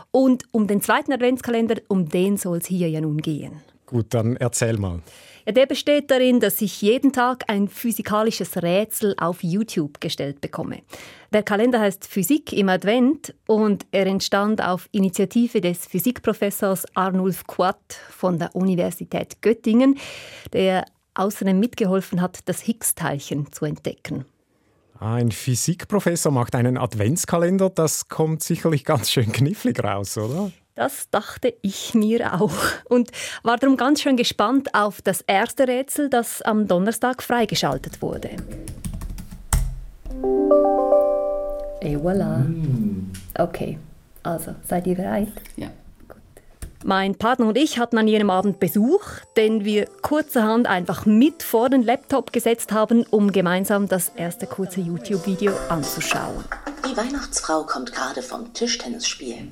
Und 0.09 0.43
um 0.51 0.65
den 0.65 0.81
zweiten 0.81 1.13
Adventskalender, 1.13 1.75
um 1.87 2.09
den 2.09 2.37
soll 2.37 2.57
es 2.57 2.65
hier 2.65 2.89
ja 2.89 2.99
nun 2.99 3.17
gehen. 3.17 3.61
Gut, 3.85 4.07
dann 4.15 4.37
erzähl 4.37 4.77
mal. 4.79 5.01
Ja, 5.45 5.51
der 5.51 5.65
besteht 5.65 6.11
darin, 6.11 6.39
dass 6.39 6.61
ich 6.61 6.81
jeden 6.81 7.11
Tag 7.11 7.43
ein 7.47 7.67
physikalisches 7.67 8.57
Rätsel 8.61 9.15
auf 9.17 9.43
YouTube 9.43 9.99
gestellt 9.99 10.41
bekomme. 10.41 10.79
Der 11.33 11.43
Kalender 11.43 11.79
heißt 11.79 12.07
Physik 12.07 12.53
im 12.53 12.69
Advent 12.69 13.33
und 13.47 13.85
er 13.91 14.05
entstand 14.05 14.61
auf 14.61 14.87
Initiative 14.91 15.61
des 15.61 15.87
Physikprofessors 15.87 16.85
Arnulf 16.93 17.47
Quatt 17.47 17.99
von 18.09 18.37
der 18.37 18.55
Universität 18.55 19.41
Göttingen, 19.41 19.97
der 20.53 20.85
außerdem 21.15 21.59
mitgeholfen 21.59 22.21
hat, 22.21 22.39
das 22.45 22.61
Higgs-Teilchen 22.61 23.51
zu 23.51 23.65
entdecken. 23.65 24.25
Ein 24.99 25.31
Physikprofessor 25.31 26.31
macht 26.31 26.53
einen 26.53 26.77
Adventskalender, 26.77 27.71
das 27.71 28.07
kommt 28.07 28.43
sicherlich 28.43 28.85
ganz 28.85 29.09
schön 29.09 29.31
knifflig 29.31 29.83
raus, 29.83 30.17
oder? 30.17 30.51
Das 30.81 31.11
dachte 31.11 31.53
ich 31.61 31.93
mir 31.93 32.41
auch 32.41 32.55
und 32.85 33.11
war 33.43 33.57
darum 33.57 33.77
ganz 33.77 34.01
schön 34.01 34.17
gespannt 34.17 34.73
auf 34.73 34.99
das 35.03 35.21
erste 35.21 35.67
Rätsel, 35.67 36.09
das 36.09 36.41
am 36.41 36.67
Donnerstag 36.67 37.21
freigeschaltet 37.21 38.01
wurde. 38.01 38.31
Et 41.81 41.97
voilà. 41.99 42.39
Mm. 42.39 43.11
Okay, 43.37 43.77
also 44.23 44.55
seid 44.67 44.87
ihr 44.87 44.95
bereit? 44.95 45.31
Ja. 45.55 45.67
Gut. 46.07 46.17
Mein 46.83 47.13
Partner 47.13 47.45
und 47.45 47.59
ich 47.59 47.77
hatten 47.77 47.99
an 47.99 48.07
jenem 48.07 48.31
Abend 48.31 48.59
Besuch, 48.59 49.03
den 49.37 49.63
wir 49.63 49.85
kurzerhand 50.01 50.65
einfach 50.65 51.05
mit 51.05 51.43
vor 51.43 51.69
den 51.69 51.83
Laptop 51.83 52.33
gesetzt 52.33 52.71
haben, 52.71 53.05
um 53.11 53.31
gemeinsam 53.31 53.87
das 53.87 54.09
erste 54.15 54.47
kurze 54.47 54.81
YouTube-Video 54.81 55.53
anzuschauen. 55.69 56.43
Die 56.89 56.97
Weihnachtsfrau 56.97 57.65
kommt 57.65 57.93
gerade 57.93 58.23
vom 58.23 58.51
Tischtennisspiel. 58.55 59.47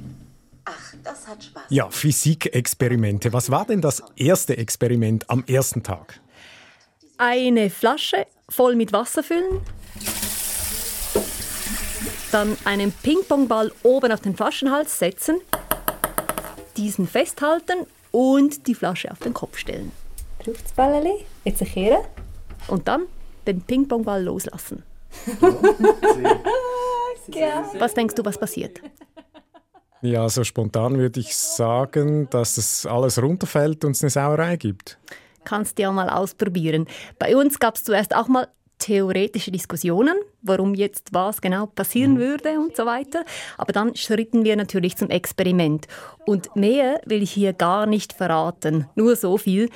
Ach, 0.71 0.93
das 1.03 1.27
hat 1.27 1.43
Spaß. 1.43 1.63
Ja, 1.69 1.89
Physikexperimente. 1.89 3.33
Was 3.33 3.49
war 3.49 3.65
denn 3.65 3.81
das 3.81 4.03
erste 4.15 4.55
Experiment 4.57 5.27
am 5.27 5.43
ersten 5.47 5.81
Tag? 5.81 6.19
Eine 7.17 7.71
Flasche 7.71 8.27
voll 8.47 8.75
mit 8.75 8.93
Wasser 8.93 9.23
füllen, 9.23 9.61
dann 12.31 12.55
einen 12.65 12.91
Ping-Pong-Ball 12.91 13.71
oben 13.81 14.11
auf 14.11 14.21
den 14.21 14.35
Flaschenhals 14.35 14.99
setzen, 14.99 15.41
diesen 16.77 17.07
festhalten 17.07 17.87
und 18.11 18.67
die 18.67 18.75
Flasche 18.75 19.11
auf 19.11 19.17
den 19.19 19.33
Kopf 19.33 19.57
stellen. 19.57 19.91
Das 20.45 20.55
Jetzt 21.45 21.65
kehren 21.65 22.05
und 22.67 22.87
dann 22.87 23.07
den 23.47 23.61
Ping-Pong-Ball 23.61 24.23
loslassen. 24.23 24.83
was 27.79 27.93
denkst 27.95 28.15
du, 28.15 28.23
was 28.23 28.37
passiert? 28.37 28.79
Ja, 30.01 30.29
so 30.29 30.43
spontan 30.43 30.97
würde 30.97 31.19
ich 31.19 31.35
sagen, 31.35 32.29
dass 32.29 32.57
es 32.57 32.85
alles 32.85 33.21
runterfällt 33.21 33.83
und 33.83 33.91
es 33.91 34.01
eine 34.01 34.09
Sauerei 34.09 34.55
gibt. 34.55 34.97
Kannst 35.43 35.77
du 35.77 35.83
ja 35.83 35.91
mal 35.91 36.09
ausprobieren. 36.09 36.87
Bei 37.17 37.35
uns 37.35 37.59
gab 37.59 37.75
es 37.75 37.83
zuerst 37.83 38.15
auch 38.15 38.27
mal 38.27 38.47
theoretische 38.79 39.51
Diskussionen, 39.51 40.15
warum 40.41 40.73
jetzt 40.73 41.09
was 41.11 41.41
genau 41.41 41.65
passieren 41.65 42.13
mhm. 42.13 42.19
würde 42.19 42.59
und 42.59 42.77
so 42.77 42.85
weiter. 42.85 43.25
Aber 43.57 43.73
dann 43.73 43.93
schritten 43.95 44.45
wir 44.45 44.55
natürlich 44.55 44.95
zum 44.95 45.09
Experiment. 45.09 45.87
Und 46.25 46.55
mehr 46.55 47.01
will 47.05 47.21
ich 47.21 47.31
hier 47.31 47.53
gar 47.53 47.85
nicht 47.85 48.13
verraten. 48.13 48.87
Nur 48.95 49.17
so 49.17 49.37
viel. 49.37 49.69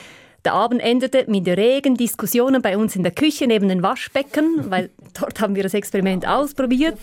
Der 0.46 0.54
Abend 0.54 0.82
endete 0.82 1.24
mit 1.30 1.48
regen 1.48 1.96
Diskussionen 1.96 2.62
bei 2.62 2.78
uns 2.78 2.98
in 2.98 3.04
der 3.04 3.14
Küche 3.14 3.48
neben 3.48 3.70
den 3.70 3.82
Waschbecken, 3.82 4.66
weil 4.70 4.90
dort 5.18 5.40
haben 5.40 5.56
wir 5.56 5.64
das 5.64 5.74
Experiment 5.74 6.28
ausprobiert. 6.28 6.98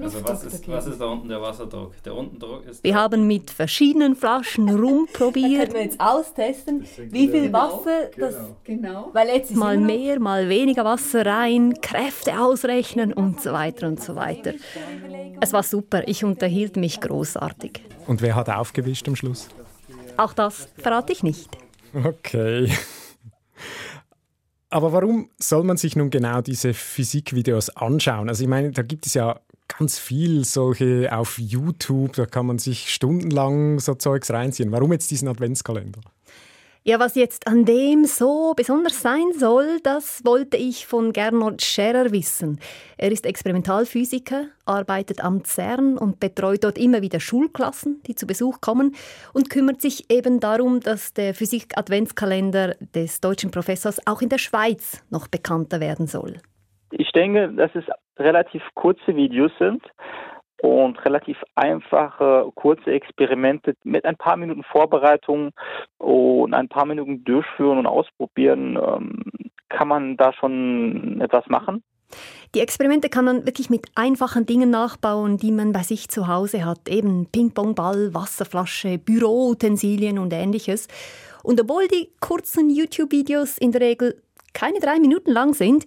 Also 0.00 0.24
was 0.24 0.44
ist, 0.44 0.68
was 0.68 0.86
ist 0.88 1.00
da 1.00 1.06
unten 1.06 1.28
der 1.28 1.40
Wasserdruck? 1.40 2.02
Der 2.02 2.14
Unterdruck 2.16 2.66
ist 2.66 2.82
wir 2.82 2.96
haben 2.96 3.28
mit 3.28 3.50
verschiedenen 3.50 4.16
Flaschen 4.16 4.68
rumprobiert. 4.80 5.62
können 5.62 5.74
wir 5.74 5.82
jetzt 5.82 6.00
austesten, 6.00 6.84
wie 7.10 7.28
viel 7.28 7.52
Wasser 7.52 8.10
genau. 8.12 8.26
das... 8.26 8.36
Genau. 8.64 9.10
Weil 9.12 9.28
jetzt 9.28 9.54
mal 9.54 9.78
mehr, 9.78 10.18
mal 10.18 10.48
weniger 10.48 10.84
Wasser 10.84 11.24
rein, 11.24 11.74
Kräfte 11.80 12.40
ausrechnen 12.40 13.12
und 13.12 13.40
so 13.40 13.52
weiter 13.52 13.86
und 13.86 14.02
so 14.02 14.16
weiter. 14.16 14.52
Es 15.40 15.52
war 15.52 15.62
super, 15.62 16.02
ich 16.08 16.24
unterhielt 16.24 16.76
mich 16.76 17.00
großartig. 17.00 17.82
Und 18.08 18.20
wer 18.20 18.34
hat 18.34 18.50
aufgewischt 18.50 19.06
am 19.06 19.14
Schluss? 19.14 19.48
Auch 20.16 20.32
das 20.32 20.68
verrate 20.78 21.12
ich 21.12 21.22
nicht. 21.22 21.63
Okay. 21.94 22.72
Aber 24.70 24.92
warum 24.92 25.30
soll 25.38 25.62
man 25.62 25.76
sich 25.76 25.94
nun 25.94 26.10
genau 26.10 26.40
diese 26.40 26.74
Physikvideos 26.74 27.70
anschauen? 27.70 28.28
Also 28.28 28.42
ich 28.42 28.48
meine, 28.48 28.72
da 28.72 28.82
gibt 28.82 29.06
es 29.06 29.14
ja 29.14 29.38
ganz 29.78 29.98
viel 29.98 30.44
solche 30.44 31.16
auf 31.16 31.38
YouTube, 31.38 32.14
da 32.14 32.26
kann 32.26 32.46
man 32.46 32.58
sich 32.58 32.92
stundenlang 32.92 33.78
so 33.78 33.94
Zeugs 33.94 34.30
reinziehen. 34.30 34.72
Warum 34.72 34.92
jetzt 34.92 35.10
diesen 35.10 35.28
Adventskalender? 35.28 36.00
Ja, 36.86 37.00
was 37.00 37.14
jetzt 37.14 37.48
an 37.48 37.64
dem 37.64 38.04
so 38.04 38.52
besonders 38.54 39.00
sein 39.00 39.32
soll, 39.32 39.78
das 39.82 40.20
wollte 40.26 40.58
ich 40.58 40.86
von 40.86 41.14
Gernot 41.14 41.62
Scherer 41.62 42.12
wissen. 42.12 42.60
Er 42.98 43.10
ist 43.10 43.24
Experimentalphysiker, 43.24 44.48
arbeitet 44.66 45.24
am 45.24 45.42
CERN 45.46 45.96
und 45.96 46.20
betreut 46.20 46.62
dort 46.62 46.76
immer 46.76 47.00
wieder 47.00 47.20
Schulklassen, 47.20 48.02
die 48.06 48.14
zu 48.14 48.26
Besuch 48.26 48.60
kommen 48.60 48.94
und 49.32 49.48
kümmert 49.48 49.80
sich 49.80 50.12
eben 50.12 50.40
darum, 50.40 50.80
dass 50.80 51.14
der 51.14 51.32
Physik-Adventskalender 51.32 52.74
des 52.94 53.22
deutschen 53.22 53.50
Professors 53.50 54.06
auch 54.06 54.20
in 54.20 54.28
der 54.28 54.36
Schweiz 54.36 55.02
noch 55.10 55.26
bekannter 55.26 55.80
werden 55.80 56.06
soll. 56.06 56.34
Ich 56.90 57.10
denke, 57.12 57.50
dass 57.56 57.70
es 57.74 57.84
relativ 58.18 58.62
kurze 58.74 59.16
Videos 59.16 59.52
sind 59.58 59.82
und 60.64 61.04
relativ 61.04 61.36
einfache, 61.56 62.50
kurze 62.54 62.90
Experimente 62.90 63.74
mit 63.84 64.06
ein 64.06 64.16
paar 64.16 64.38
Minuten 64.38 64.62
Vorbereitung 64.62 65.50
und 65.98 66.54
ein 66.54 66.68
paar 66.68 66.86
Minuten 66.86 67.22
durchführen 67.22 67.78
und 67.78 67.86
ausprobieren, 67.86 68.78
ähm, 68.82 69.24
kann 69.68 69.88
man 69.88 70.16
da 70.16 70.32
schon 70.32 71.20
etwas 71.20 71.46
machen. 71.48 71.82
Die 72.54 72.60
Experimente 72.60 73.10
kann 73.10 73.26
man 73.26 73.44
wirklich 73.44 73.68
mit 73.68 73.88
einfachen 73.94 74.46
Dingen 74.46 74.70
nachbauen, 74.70 75.36
die 75.36 75.52
man 75.52 75.72
bei 75.72 75.82
sich 75.82 76.08
zu 76.08 76.28
Hause 76.28 76.64
hat. 76.64 76.88
Eben 76.88 77.26
Ping-Pong-Ball, 77.30 78.14
Wasserflasche, 78.14 78.96
Büroutensilien 78.96 80.18
und 80.18 80.32
ähnliches. 80.32 80.88
Und 81.42 81.60
obwohl 81.60 81.88
die 81.88 82.08
kurzen 82.20 82.70
YouTube-Videos 82.70 83.58
in 83.58 83.72
der 83.72 83.82
Regel 83.82 84.22
keine 84.54 84.78
drei 84.78 84.98
Minuten 84.98 85.32
lang 85.32 85.52
sind, 85.52 85.84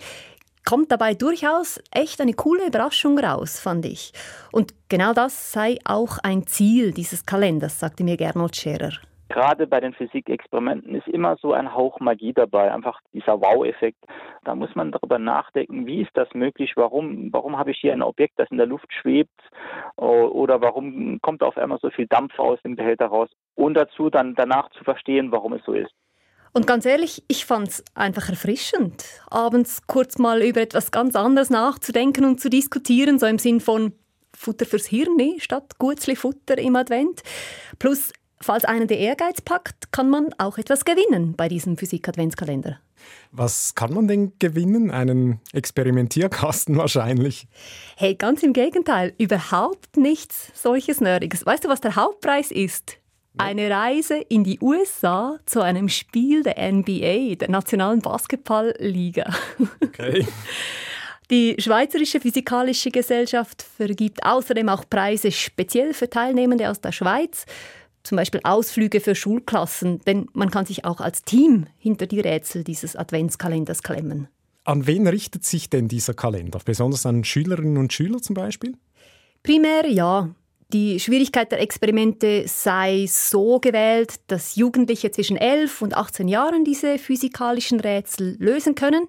kommt 0.67 0.91
dabei 0.91 1.13
durchaus 1.13 1.81
echt 1.91 2.19
eine 2.19 2.33
coole 2.33 2.67
Überraschung 2.67 3.17
raus, 3.17 3.57
fand 3.57 3.85
ich. 3.85 4.11
Und 4.51 4.73
genau 4.89 5.13
das 5.13 5.53
sei 5.53 5.77
auch 5.85 6.17
ein 6.23 6.45
Ziel 6.45 6.91
dieses 6.91 7.25
Kalenders, 7.25 7.79
sagte 7.79 8.03
mir 8.03 8.17
Gernot 8.17 8.57
Scherer. 8.57 8.91
Gerade 9.29 9.65
bei 9.65 9.79
den 9.79 9.93
Physikexperimenten 9.93 10.95
ist 10.95 11.07
immer 11.07 11.37
so 11.37 11.53
ein 11.53 11.73
Hauch 11.73 11.99
Magie 12.01 12.33
dabei, 12.33 12.71
einfach 12.71 12.99
dieser 13.13 13.39
Wow-Effekt. 13.39 13.99
Da 14.43 14.55
muss 14.55 14.73
man 14.75 14.91
darüber 14.91 15.19
nachdenken, 15.19 15.85
wie 15.85 16.01
ist 16.01 16.11
das 16.15 16.27
möglich, 16.33 16.73
warum, 16.75 17.31
warum 17.31 17.57
habe 17.57 17.71
ich 17.71 17.79
hier 17.79 17.93
ein 17.93 18.01
Objekt, 18.01 18.33
das 18.37 18.51
in 18.51 18.57
der 18.57 18.67
Luft 18.67 18.91
schwebt 18.93 19.39
oder 19.95 20.61
warum 20.61 21.19
kommt 21.21 21.43
auf 21.43 21.57
einmal 21.57 21.79
so 21.81 21.89
viel 21.89 22.07
Dampf 22.07 22.37
aus 22.39 22.61
dem 22.63 22.75
Behälter 22.75 23.07
raus 23.07 23.29
und 23.55 23.73
dazu 23.73 24.09
dann 24.09 24.35
danach 24.35 24.69
zu 24.71 24.83
verstehen, 24.83 25.31
warum 25.31 25.53
es 25.53 25.63
so 25.65 25.73
ist. 25.73 25.93
Und 26.53 26.67
ganz 26.67 26.85
ehrlich, 26.85 27.23
ich 27.27 27.45
fand 27.45 27.69
es 27.69 27.83
einfach 27.93 28.29
erfrischend, 28.29 29.03
abends 29.29 29.81
kurz 29.87 30.17
mal 30.17 30.41
über 30.41 30.61
etwas 30.61 30.91
ganz 30.91 31.15
anderes 31.15 31.49
nachzudenken 31.49 32.25
und 32.25 32.41
zu 32.41 32.49
diskutieren, 32.49 33.19
so 33.19 33.25
im 33.25 33.39
Sinn 33.39 33.59
von 33.59 33.93
Futter 34.35 34.65
fürs 34.65 34.85
Hirn 34.85 35.17
statt 35.39 35.77
Gutzli-Futter 35.79 36.57
im 36.57 36.75
Advent. 36.75 37.23
Plus, 37.79 38.13
falls 38.39 38.65
einer 38.65 38.85
der 38.85 38.99
Ehrgeiz 38.99 39.41
packt, 39.41 39.91
kann 39.91 40.09
man 40.09 40.29
auch 40.37 40.57
etwas 40.57 40.85
gewinnen 40.85 41.35
bei 41.35 41.47
diesem 41.47 41.77
Physik-Adventskalender. 41.77 42.79
Was 43.31 43.75
kann 43.75 43.93
man 43.93 44.07
denn 44.07 44.33
gewinnen? 44.39 44.91
Einen 44.91 45.39
Experimentierkasten 45.53 46.77
wahrscheinlich. 46.77 47.47
Hey, 47.95 48.15
ganz 48.15 48.43
im 48.43 48.53
Gegenteil, 48.53 49.13
überhaupt 49.17 49.97
nichts 49.97 50.51
solches 50.53 51.01
Nerdiges. 51.01 51.45
Weißt 51.45 51.65
du, 51.65 51.69
was 51.69 51.81
der 51.81 51.95
Hauptpreis 51.95 52.51
ist? 52.51 52.97
Eine 53.37 53.69
Reise 53.69 54.15
in 54.29 54.43
die 54.43 54.59
USA 54.61 55.37
zu 55.45 55.61
einem 55.61 55.89
Spiel 55.89 56.43
der 56.43 56.55
NBA, 56.71 57.35
der 57.35 57.49
Nationalen 57.49 58.01
Basketballliga. 58.01 59.33
Okay. 59.81 60.25
Die 61.29 61.57
Schweizerische 61.59 62.21
Physikalische 62.21 62.89
Gesellschaft 62.89 63.61
vergibt 63.61 64.23
außerdem 64.23 64.69
auch 64.69 64.85
Preise 64.89 65.29
speziell 65.31 65.93
für 65.93 66.09
Teilnehmende 66.09 66.69
aus 66.69 66.79
der 66.79 66.93
Schweiz, 66.93 67.45
zum 68.03 68.15
Beispiel 68.15 68.39
Ausflüge 68.43 69.01
für 69.01 69.13
Schulklassen, 69.13 69.99
denn 70.07 70.29
man 70.31 70.51
kann 70.51 70.65
sich 70.65 70.85
auch 70.85 71.01
als 71.01 71.23
Team 71.23 71.65
hinter 71.77 72.07
die 72.07 72.21
Rätsel 72.21 72.63
dieses 72.63 72.95
Adventskalenders 72.95 73.83
klemmen. 73.83 74.29
An 74.63 74.87
wen 74.87 75.05
richtet 75.05 75.43
sich 75.43 75.69
denn 75.69 75.89
dieser 75.89 76.13
Kalender? 76.13 76.59
Besonders 76.63 77.05
an 77.05 77.25
Schülerinnen 77.25 77.77
und 77.77 77.91
Schüler 77.91 78.21
zum 78.21 78.33
Beispiel? 78.33 78.77
Primär 79.43 79.85
ja. 79.87 80.29
Die 80.73 80.99
Schwierigkeit 80.99 81.49
der 81.53 81.61
Experimente 81.61 82.43
sei 82.45 83.05
so 83.07 83.59
gewählt, 83.59 84.15
dass 84.27 84.57
Jugendliche 84.57 85.11
zwischen 85.11 85.37
11 85.37 85.81
und 85.81 85.95
18 85.95 86.27
Jahren 86.27 86.65
diese 86.65 86.97
physikalischen 86.97 87.79
Rätsel 87.79 88.35
lösen 88.37 88.75
können. 88.75 89.07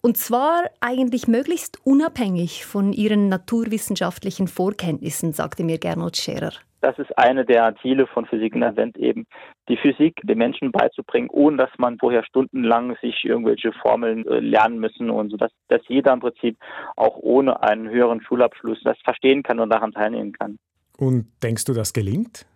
Und 0.00 0.16
zwar 0.16 0.64
eigentlich 0.80 1.28
möglichst 1.28 1.78
unabhängig 1.86 2.66
von 2.66 2.92
ihren 2.92 3.28
naturwissenschaftlichen 3.28 4.48
Vorkenntnissen, 4.48 5.32
sagte 5.32 5.62
mir 5.62 5.78
Gernot 5.78 6.16
Scherer. 6.16 6.50
Das 6.80 6.98
ist 6.98 7.16
eine 7.16 7.44
der 7.44 7.76
Ziele 7.80 8.08
von 8.08 8.26
Physik 8.26 8.56
in 8.56 8.64
Advent 8.64 8.98
eben, 8.98 9.28
die 9.68 9.76
Physik 9.76 10.20
den 10.24 10.38
Menschen 10.38 10.72
beizubringen, 10.72 11.28
ohne 11.30 11.58
dass 11.58 11.70
man 11.78 11.96
vorher 11.98 12.24
stundenlang 12.24 12.96
sich 13.00 13.24
irgendwelche 13.24 13.72
Formeln 13.72 14.26
äh, 14.26 14.40
lernen 14.40 14.80
müssen 14.80 15.08
und 15.10 15.30
so, 15.30 15.36
dass, 15.36 15.52
dass 15.68 15.82
jeder 15.86 16.12
im 16.12 16.18
Prinzip 16.18 16.58
auch 16.96 17.16
ohne 17.18 17.62
einen 17.62 17.88
höheren 17.88 18.20
Schulabschluss 18.20 18.80
das 18.82 18.98
verstehen 19.04 19.44
kann 19.44 19.60
und 19.60 19.70
daran 19.70 19.92
teilnehmen 19.92 20.32
kann. 20.32 20.58
Und 21.02 21.26
denkst 21.42 21.64
du, 21.64 21.72
das 21.72 21.92
gelingt? 21.92 22.46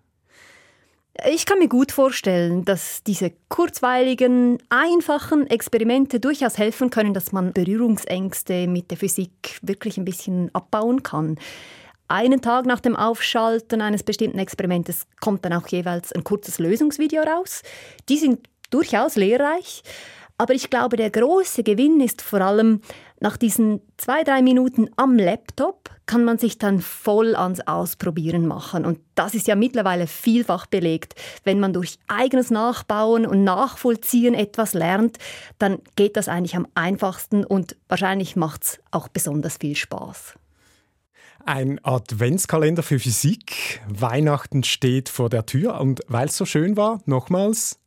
Ich 1.29 1.47
kann 1.47 1.59
mir 1.59 1.67
gut 1.67 1.91
vorstellen, 1.91 2.65
dass 2.65 3.03
diese 3.03 3.33
kurzweiligen, 3.49 4.63
einfachen 4.69 5.49
Experimente 5.49 6.21
durchaus 6.21 6.57
helfen 6.57 6.91
können, 6.91 7.13
dass 7.13 7.33
man 7.33 7.53
Berührungsängste 7.53 8.69
mit 8.69 8.93
der 8.93 8.99
Physik 8.99 9.59
wirklich 9.63 9.99
ein 9.99 10.05
bisschen 10.05 10.55
abbauen 10.55 11.03
kann. 11.03 11.41
Einen 12.07 12.41
Tag 12.41 12.67
nach 12.67 12.79
dem 12.79 12.95
Aufschalten 12.95 13.81
eines 13.81 14.05
bestimmten 14.05 14.39
Experimentes 14.39 15.09
kommt 15.21 15.45
dann 15.45 15.53
auch 15.53 15.67
jeweils 15.67 16.13
ein 16.13 16.23
kurzes 16.23 16.61
Lösungsvideo 16.61 17.23
raus. 17.23 17.65
Die 18.09 18.17
sind 18.17 18.49
durchaus 18.71 19.17
lehrreich. 19.17 19.83
Aber 20.39 20.55
ich 20.55 20.71
glaube, 20.71 20.97
der 20.97 21.11
große 21.11 21.65
Gewinn 21.65 22.01
ist 22.01 22.23
vor 22.23 22.43
allem, 22.43 22.81
nach 23.19 23.39
diesen 23.39 23.81
zwei, 23.97 24.23
drei 24.23 24.41
Minuten 24.41 24.89
am 24.95 25.17
Laptop 25.17 25.96
kann 26.07 26.25
man 26.25 26.39
sich 26.39 26.59
dann 26.59 26.81
voll 26.81 27.35
ans 27.35 27.61
Ausprobieren 27.61 28.47
machen. 28.47 28.87
Und 28.87 29.01
das 29.15 29.35
ist 29.35 29.49
ja 29.49 29.57
mittlerweile 29.57 30.07
vielfach 30.07 30.67
belegt. 30.67 31.15
Wenn 31.45 31.61
man 31.61 31.73
durch 31.73 31.99
eigenes 32.07 32.51
Nachbauen 32.51 33.27
und 33.27 33.45
Nachvollziehen 33.45 34.35
etwas 34.35 34.73
lernt, 34.73 35.19
dann 35.59 35.79
geht 35.97 36.17
das 36.17 36.29
eigentlich 36.29 36.57
am 36.57 36.67
einfachsten 36.75 37.45
und 37.45 37.77
wahrscheinlich 37.89 38.37
macht 38.37 38.65
es 38.65 38.81
auch 38.91 39.09
besonders 39.09 39.59
viel 39.59 39.77
Spaß. 39.77 40.35
Ein 41.45 41.79
Adventskalender 41.85 42.83
für 42.83 42.99
Physik. 42.99 43.81
Weihnachten 43.89 44.65
steht 44.65 45.09
vor 45.09 45.29
der 45.31 45.47
Tür 45.47 45.81
und 45.81 46.01
weil 46.09 46.27
es 46.27 46.37
so 46.37 46.45
schön 46.45 46.77
war, 46.77 47.01
nochmals 47.07 47.79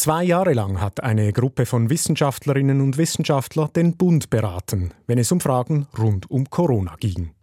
Zwei 0.00 0.24
Jahre 0.24 0.54
lang 0.54 0.80
hat 0.80 1.02
eine 1.02 1.30
Gruppe 1.30 1.66
von 1.66 1.90
Wissenschaftlerinnen 1.90 2.80
und 2.80 2.96
Wissenschaftlern 2.96 3.70
den 3.76 3.98
Bund 3.98 4.30
beraten, 4.30 4.94
wenn 5.06 5.18
es 5.18 5.30
um 5.30 5.40
Fragen 5.40 5.88
rund 5.98 6.30
um 6.30 6.48
Corona 6.48 6.96
ging. 6.98 7.34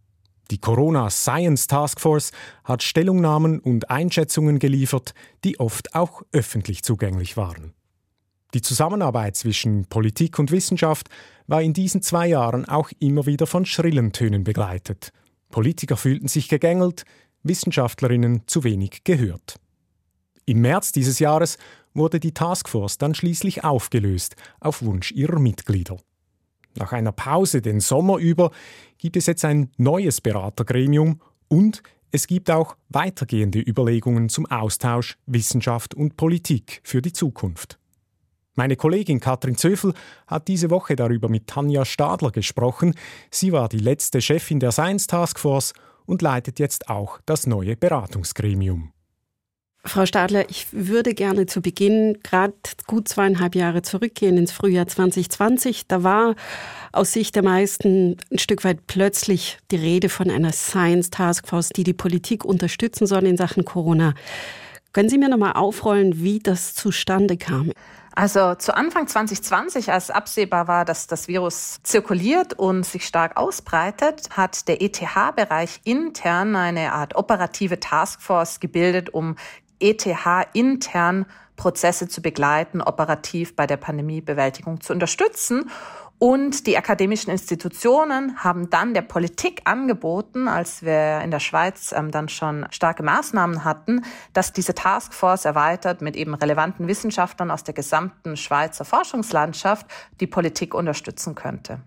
Die 0.49 0.57
Corona 0.57 1.11
Science 1.11 1.67
Task 1.67 2.01
Force 2.01 2.31
hat 2.63 2.81
Stellungnahmen 2.81 3.59
und 3.59 3.91
Einschätzungen 3.91 4.57
geliefert, 4.57 5.13
die 5.43 5.59
oft 5.59 5.93
auch 5.93 6.23
öffentlich 6.31 6.81
zugänglich 6.81 7.37
waren. 7.37 7.75
Die 8.55 8.61
Zusammenarbeit 8.61 9.35
zwischen 9.35 9.85
Politik 9.85 10.39
und 10.39 10.49
Wissenschaft 10.49 11.09
war 11.45 11.61
in 11.61 11.73
diesen 11.73 12.01
zwei 12.01 12.25
Jahren 12.25 12.65
auch 12.65 12.89
immer 12.97 13.27
wieder 13.27 13.45
von 13.45 13.67
schrillen 13.67 14.13
Tönen 14.13 14.43
begleitet. 14.43 15.11
Politiker 15.51 15.95
fühlten 15.95 16.27
sich 16.27 16.49
gegängelt, 16.49 17.03
Wissenschaftlerinnen 17.43 18.47
zu 18.47 18.63
wenig 18.63 19.03
gehört. 19.03 19.59
Im 20.49 20.61
März 20.61 20.93
dieses 20.93 21.19
Jahres 21.19 21.57
wurde 21.93 22.21
die 22.21 22.33
Taskforce 22.33 22.97
dann 22.97 23.13
schließlich 23.13 23.65
aufgelöst, 23.65 24.37
auf 24.61 24.81
Wunsch 24.81 25.11
ihrer 25.11 25.39
Mitglieder. 25.39 25.97
Nach 26.75 26.93
einer 26.93 27.11
Pause 27.11 27.61
den 27.61 27.81
Sommer 27.81 28.17
über 28.17 28.51
gibt 28.97 29.17
es 29.17 29.25
jetzt 29.25 29.43
ein 29.43 29.71
neues 29.75 30.21
Beratergremium 30.21 31.19
und 31.49 31.83
es 32.11 32.27
gibt 32.27 32.49
auch 32.49 32.77
weitergehende 32.87 33.59
Überlegungen 33.59 34.29
zum 34.29 34.45
Austausch 34.45 35.17
Wissenschaft 35.25 35.95
und 35.95 36.15
Politik 36.15 36.79
für 36.83 37.01
die 37.01 37.11
Zukunft. 37.11 37.77
Meine 38.55 38.77
Kollegin 38.77 39.19
Katrin 39.19 39.57
Zöfel 39.57 39.93
hat 40.27 40.47
diese 40.47 40.69
Woche 40.69 40.95
darüber 40.95 41.27
mit 41.27 41.47
Tanja 41.47 41.83
Stadler 41.83 42.31
gesprochen. 42.31 42.95
Sie 43.31 43.51
war 43.51 43.67
die 43.67 43.79
letzte 43.79 44.21
Chefin 44.21 44.61
der 44.61 44.71
Science 44.71 45.07
Task 45.07 45.39
Force 45.39 45.73
und 46.05 46.21
leitet 46.21 46.57
jetzt 46.57 46.87
auch 46.87 47.19
das 47.25 47.47
neue 47.47 47.75
Beratungsgremium. 47.75 48.93
Frau 49.87 50.05
Stadler, 50.05 50.49
ich 50.49 50.67
würde 50.71 51.13
gerne 51.13 51.45
zu 51.45 51.61
Beginn 51.61 52.19
gerade 52.21 52.53
gut 52.87 53.07
zweieinhalb 53.07 53.55
Jahre 53.55 53.81
zurückgehen 53.81 54.37
ins 54.37 54.51
Frühjahr 54.51 54.87
2020. 54.87 55.87
Da 55.87 56.03
war 56.03 56.35
aus 56.91 57.13
Sicht 57.13 57.35
der 57.35 57.43
meisten 57.43 58.17
ein 58.31 58.39
Stück 58.39 58.63
weit 58.63 58.87
plötzlich 58.87 59.57
die 59.71 59.77
Rede 59.77 60.09
von 60.09 60.29
einer 60.29 60.51
Science 60.51 61.09
Task 61.09 61.47
Force, 61.47 61.69
die 61.69 61.83
die 61.83 61.93
Politik 61.93 62.43
unterstützen 62.43 63.07
soll 63.07 63.25
in 63.25 63.37
Sachen 63.37 63.65
Corona. 63.65 64.13
Können 64.93 65.09
Sie 65.09 65.17
mir 65.17 65.29
noch 65.29 65.37
mal 65.37 65.53
aufrollen, 65.53 66.21
wie 66.21 66.39
das 66.39 66.73
zustande 66.73 67.37
kam? 67.37 67.71
Also 68.15 68.55
zu 68.55 68.75
Anfang 68.75 69.07
2020, 69.07 69.91
als 69.91 70.09
absehbar 70.09 70.67
war, 70.67 70.85
dass 70.85 71.05
das 71.05 71.27
Virus 71.27 71.77
zirkuliert 71.83 72.55
und 72.55 72.83
sich 72.83 73.05
stark 73.05 73.37
ausbreitet, 73.37 74.29
hat 74.31 74.67
der 74.67 74.81
ETH-Bereich 74.81 75.81
intern 75.83 76.55
eine 76.55 76.93
Art 76.93 77.15
operative 77.15 77.79
Taskforce 77.79 78.59
gebildet, 78.59 79.13
um 79.13 79.35
ETH-intern 79.79 81.25
Prozesse 81.55 82.07
zu 82.07 82.21
begleiten, 82.21 82.81
operativ 82.81 83.55
bei 83.55 83.67
der 83.67 83.77
Pandemiebewältigung 83.77 84.79
zu 84.81 84.93
unterstützen. 84.93 85.69
Und 86.19 86.65
die 86.65 86.77
akademischen 86.77 87.29
Institutionen 87.29 88.43
haben 88.43 88.71
dann 88.71 88.95
der 88.95 89.03
Politik 89.03 89.61
angeboten, 89.65 90.47
als 90.47 90.81
wir 90.81 91.21
in 91.21 91.29
der 91.29 91.39
Schweiz 91.39 91.93
ähm, 91.95 92.09
dann 92.09 92.27
schon 92.27 92.65
starke 92.71 93.03
Maßnahmen 93.03 93.63
hatten, 93.63 94.03
dass 94.33 94.51
diese 94.51 94.73
Taskforce 94.73 95.45
erweitert 95.45 96.01
mit 96.01 96.15
eben 96.15 96.33
relevanten 96.33 96.87
Wissenschaftlern 96.87 97.51
aus 97.51 97.63
der 97.63 97.75
gesamten 97.75 98.35
Schweizer 98.35 98.83
Forschungslandschaft 98.83 99.85
die 100.19 100.25
Politik 100.25 100.73
unterstützen 100.73 101.35
könnte. 101.35 101.81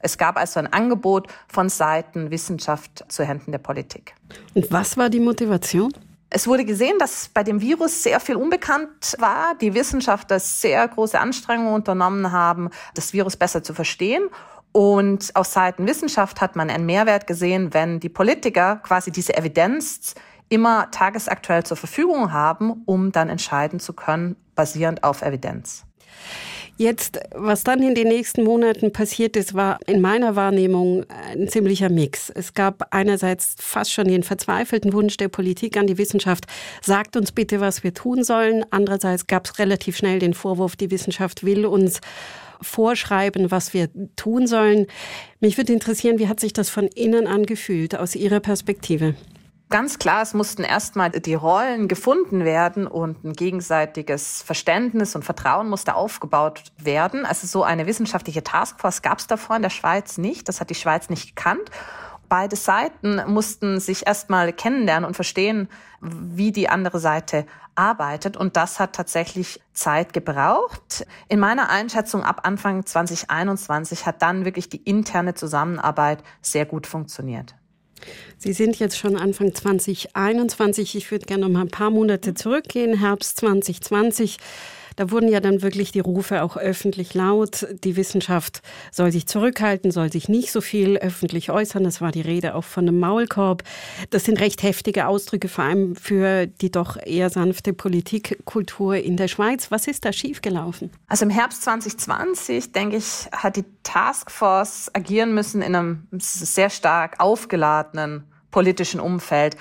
Es 0.00 0.18
gab 0.18 0.36
also 0.36 0.58
ein 0.58 0.72
Angebot 0.72 1.28
von 1.46 1.68
Seiten 1.68 2.32
Wissenschaft 2.32 3.04
zu 3.08 3.24
Händen 3.24 3.52
der 3.52 3.58
Politik. 3.58 4.14
Und 4.54 4.70
was 4.72 4.96
war 4.96 5.10
die 5.10 5.20
Motivation? 5.20 5.92
Es 6.28 6.46
wurde 6.46 6.64
gesehen, 6.64 6.98
dass 6.98 7.28
bei 7.28 7.44
dem 7.44 7.60
Virus 7.60 8.02
sehr 8.02 8.18
viel 8.18 8.36
unbekannt 8.36 9.14
war, 9.18 9.54
die 9.60 9.74
Wissenschaftler 9.74 10.40
sehr 10.40 10.86
große 10.88 11.18
Anstrengungen 11.18 11.74
unternommen 11.74 12.32
haben, 12.32 12.70
das 12.94 13.12
Virus 13.12 13.36
besser 13.36 13.62
zu 13.62 13.74
verstehen. 13.74 14.28
Und 14.72 15.34
aus 15.34 15.52
Seiten 15.52 15.86
Wissenschaft 15.86 16.40
hat 16.40 16.56
man 16.56 16.68
einen 16.68 16.84
Mehrwert 16.84 17.26
gesehen, 17.26 17.72
wenn 17.72 18.00
die 18.00 18.08
Politiker 18.08 18.76
quasi 18.82 19.10
diese 19.10 19.36
Evidenz 19.36 20.14
immer 20.48 20.90
tagesaktuell 20.90 21.64
zur 21.64 21.76
Verfügung 21.76 22.32
haben, 22.32 22.82
um 22.84 23.12
dann 23.12 23.28
entscheiden 23.28 23.80
zu 23.80 23.92
können, 23.92 24.36
basierend 24.54 25.04
auf 25.04 25.22
Evidenz. 25.22 25.84
Jetzt, 26.78 27.18
was 27.30 27.64
dann 27.64 27.82
in 27.82 27.94
den 27.94 28.08
nächsten 28.08 28.44
Monaten 28.44 28.92
passiert 28.92 29.34
ist, 29.34 29.54
war 29.54 29.78
in 29.86 30.02
meiner 30.02 30.36
Wahrnehmung 30.36 31.06
ein 31.08 31.48
ziemlicher 31.48 31.88
Mix. 31.88 32.28
Es 32.28 32.52
gab 32.52 32.88
einerseits 32.90 33.56
fast 33.58 33.94
schon 33.94 34.08
den 34.08 34.22
verzweifelten 34.22 34.92
Wunsch 34.92 35.16
der 35.16 35.28
Politik 35.28 35.78
an 35.78 35.86
die 35.86 35.96
Wissenschaft, 35.96 36.44
sagt 36.82 37.16
uns 37.16 37.32
bitte, 37.32 37.60
was 37.60 37.82
wir 37.82 37.94
tun 37.94 38.24
sollen. 38.24 38.62
Andererseits 38.68 39.26
gab 39.26 39.46
es 39.46 39.58
relativ 39.58 39.96
schnell 39.96 40.18
den 40.18 40.34
Vorwurf, 40.34 40.76
die 40.76 40.90
Wissenschaft 40.90 41.44
will 41.44 41.64
uns 41.64 42.00
vorschreiben, 42.60 43.50
was 43.50 43.72
wir 43.72 43.88
tun 44.16 44.46
sollen. 44.46 44.86
Mich 45.40 45.56
würde 45.56 45.72
interessieren, 45.72 46.18
wie 46.18 46.28
hat 46.28 46.40
sich 46.40 46.52
das 46.52 46.68
von 46.68 46.88
innen 46.88 47.26
angefühlt, 47.26 47.96
aus 47.96 48.14
Ihrer 48.14 48.40
Perspektive? 48.40 49.14
Ganz 49.68 49.98
klar, 49.98 50.22
es 50.22 50.32
mussten 50.32 50.62
erstmal 50.62 51.10
die 51.10 51.34
Rollen 51.34 51.88
gefunden 51.88 52.44
werden 52.44 52.86
und 52.86 53.24
ein 53.24 53.32
gegenseitiges 53.32 54.42
Verständnis 54.42 55.16
und 55.16 55.24
Vertrauen 55.24 55.68
musste 55.68 55.96
aufgebaut 55.96 56.62
werden. 56.78 57.26
Also 57.26 57.48
so 57.48 57.64
eine 57.64 57.88
wissenschaftliche 57.88 58.44
Taskforce 58.44 59.02
gab 59.02 59.18
es 59.18 59.26
davor 59.26 59.56
in 59.56 59.62
der 59.62 59.70
Schweiz 59.70 60.18
nicht. 60.18 60.48
Das 60.48 60.60
hat 60.60 60.70
die 60.70 60.76
Schweiz 60.76 61.10
nicht 61.10 61.34
gekannt. 61.34 61.68
Beide 62.28 62.54
Seiten 62.54 63.20
mussten 63.26 63.80
sich 63.80 64.06
erstmal 64.06 64.52
kennenlernen 64.52 65.04
und 65.04 65.14
verstehen, 65.14 65.68
wie 66.00 66.52
die 66.52 66.68
andere 66.68 67.00
Seite 67.00 67.44
arbeitet. 67.74 68.36
Und 68.36 68.56
das 68.56 68.78
hat 68.78 68.94
tatsächlich 68.94 69.60
Zeit 69.72 70.12
gebraucht. 70.12 71.06
In 71.28 71.40
meiner 71.40 71.70
Einschätzung 71.70 72.22
ab 72.22 72.42
Anfang 72.44 72.86
2021 72.86 74.06
hat 74.06 74.22
dann 74.22 74.44
wirklich 74.44 74.68
die 74.68 74.82
interne 74.82 75.34
Zusammenarbeit 75.34 76.22
sehr 76.40 76.66
gut 76.66 76.86
funktioniert. 76.86 77.56
Sie 78.38 78.52
sind 78.52 78.78
jetzt 78.78 78.98
schon 78.98 79.16
Anfang 79.16 79.54
2021. 79.54 80.96
Ich 80.96 81.10
würde 81.10 81.26
gerne 81.26 81.44
noch 81.44 81.52
mal 81.52 81.62
ein 81.62 81.68
paar 81.68 81.90
Monate 81.90 82.34
zurückgehen, 82.34 82.98
Herbst 82.98 83.38
2020. 83.38 84.36
Da 84.96 85.10
wurden 85.10 85.28
ja 85.28 85.40
dann 85.40 85.62
wirklich 85.62 85.92
die 85.92 86.00
Rufe 86.00 86.42
auch 86.42 86.56
öffentlich 86.56 87.14
laut. 87.14 87.66
Die 87.84 87.96
Wissenschaft 87.96 88.62
soll 88.90 89.12
sich 89.12 89.26
zurückhalten, 89.26 89.90
soll 89.90 90.10
sich 90.10 90.28
nicht 90.28 90.50
so 90.50 90.60
viel 90.60 90.96
öffentlich 90.96 91.50
äußern. 91.50 91.84
Es 91.84 92.00
war 92.00 92.12
die 92.12 92.22
Rede 92.22 92.54
auch 92.54 92.64
von 92.64 92.88
einem 92.88 92.98
Maulkorb. 92.98 93.62
Das 94.10 94.24
sind 94.24 94.40
recht 94.40 94.62
heftige 94.62 95.06
Ausdrücke, 95.06 95.48
vor 95.48 95.64
allem 95.64 95.96
für 95.96 96.46
die 96.46 96.70
doch 96.70 96.96
eher 96.96 97.28
sanfte 97.30 97.74
Politikkultur 97.74 98.96
in 98.96 99.16
der 99.16 99.28
Schweiz. 99.28 99.70
Was 99.70 99.86
ist 99.86 100.04
da 100.04 100.12
schiefgelaufen? 100.12 100.90
Also 101.08 101.26
im 101.26 101.30
Herbst 101.30 101.62
2020, 101.62 102.72
denke 102.72 102.96
ich, 102.96 103.28
hat 103.32 103.56
die 103.56 103.64
Taskforce 103.82 104.90
agieren 104.94 105.34
müssen 105.34 105.60
in 105.60 105.74
einem 105.74 106.08
sehr 106.18 106.70
stark 106.70 107.20
aufgeladenen 107.20 108.24
politischen 108.50 109.00
Umfeld. 109.00 109.56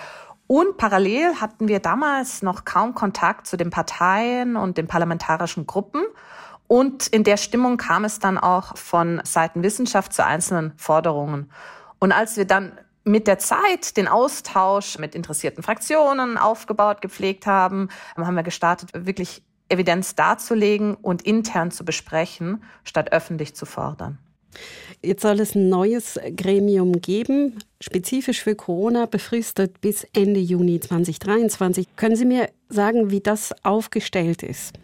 Und 0.47 0.77
parallel 0.77 1.35
hatten 1.41 1.67
wir 1.67 1.79
damals 1.79 2.41
noch 2.41 2.65
kaum 2.65 2.93
Kontakt 2.93 3.47
zu 3.47 3.57
den 3.57 3.71
Parteien 3.71 4.55
und 4.55 4.77
den 4.77 4.87
parlamentarischen 4.87 5.65
Gruppen. 5.65 6.03
Und 6.67 7.07
in 7.07 7.23
der 7.23 7.37
Stimmung 7.37 7.77
kam 7.77 8.05
es 8.05 8.19
dann 8.19 8.37
auch 8.37 8.77
von 8.77 9.21
Seiten 9.23 9.63
Wissenschaft 9.63 10.13
zu 10.13 10.25
einzelnen 10.25 10.73
Forderungen. 10.77 11.51
Und 11.99 12.11
als 12.11 12.37
wir 12.37 12.45
dann 12.45 12.79
mit 13.03 13.27
der 13.27 13.37
Zeit 13.37 13.97
den 13.97 14.07
Austausch 14.07 14.97
mit 14.97 15.13
interessierten 15.15 15.63
Fraktionen 15.63 16.37
aufgebaut, 16.37 17.01
gepflegt 17.01 17.45
haben, 17.45 17.89
haben 18.17 18.35
wir 18.35 18.43
gestartet, 18.43 18.89
wirklich 18.93 19.43
Evidenz 19.69 20.15
darzulegen 20.15 20.95
und 20.95 21.21
intern 21.21 21.71
zu 21.71 21.85
besprechen, 21.85 22.63
statt 22.83 23.11
öffentlich 23.11 23.55
zu 23.55 23.65
fordern. 23.65 24.19
Jetzt 25.01 25.21
soll 25.21 25.39
es 25.39 25.55
ein 25.55 25.69
neues 25.69 26.19
Gremium 26.35 27.01
geben, 27.01 27.59
spezifisch 27.85 28.41
für 28.41 28.55
Corona, 28.55 29.05
befristet 29.05 29.79
bis 29.79 30.05
Ende 30.13 30.39
Juni 30.39 30.79
2023. 30.79 31.95
Können 31.95 32.15
Sie 32.15 32.25
mir 32.25 32.49
sagen, 32.67 33.11
wie 33.11 33.19
das 33.19 33.53
aufgestellt 33.63 34.41
ist? 34.41 34.79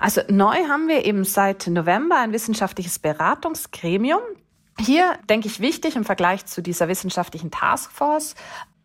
Also 0.00 0.22
neu 0.28 0.56
haben 0.68 0.88
wir 0.88 1.04
eben 1.04 1.22
seit 1.22 1.68
November 1.68 2.18
ein 2.18 2.32
wissenschaftliches 2.32 2.98
Beratungsgremium. 2.98 4.20
Hier 4.80 5.12
denke 5.30 5.46
ich 5.46 5.60
wichtig 5.60 5.94
im 5.94 6.04
Vergleich 6.04 6.46
zu 6.46 6.62
dieser 6.62 6.88
wissenschaftlichen 6.88 7.52
Taskforce. 7.52 8.34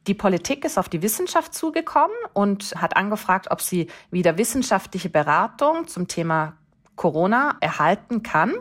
Die 0.06 0.13
Politik 0.13 0.63
ist 0.63 0.78
auf 0.78 0.88
die 0.88 1.02
Wissenschaft 1.02 1.56
zugekommen 1.56 2.16
und 2.34 2.76
hat 2.76 2.96
angefragt, 2.96 3.48
ob 3.50 3.62
sie 3.62 3.88
wieder 4.12 4.38
wissenschaftliche 4.38 5.10
Beratung 5.10 5.88
zum 5.88 6.08
Thema 6.08 6.56
Corona 6.96 7.58
erhalten 7.60 8.22
kann. 8.22 8.54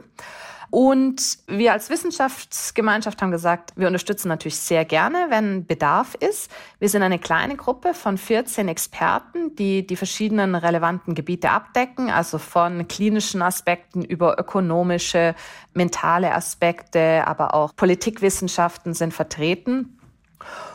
Und 0.70 1.38
wir 1.46 1.72
als 1.72 1.90
Wissenschaftsgemeinschaft 1.90 3.22
haben 3.22 3.31
gesagt, 3.31 3.72
wir 3.76 3.87
unterstützen 3.87 4.29
natürlich 4.29 4.59
sehr 4.59 4.85
gerne, 4.85 5.26
wenn 5.29 5.66
Bedarf 5.66 6.14
ist. 6.14 6.50
Wir 6.79 6.88
sind 6.88 7.02
eine 7.02 7.18
kleine 7.18 7.57
Gruppe 7.57 7.94
von 7.94 8.18
14 8.18 8.68
Experten, 8.68 9.55
die 9.55 9.87
die 9.87 9.96
verschiedenen 9.96 10.55
relevanten 10.55 11.14
Gebiete 11.14 11.50
abdecken, 11.50 12.11
also 12.11 12.38
von 12.38 12.88
klinischen 12.88 13.42
Aspekten 13.42 14.05
über 14.05 14.38
ökonomische, 14.38 15.35
mentale 15.72 16.35
Aspekte, 16.35 17.26
aber 17.26 17.55
auch 17.55 17.74
Politikwissenschaften 17.76 18.94
sind 18.94 19.14
vertreten. 19.14 19.98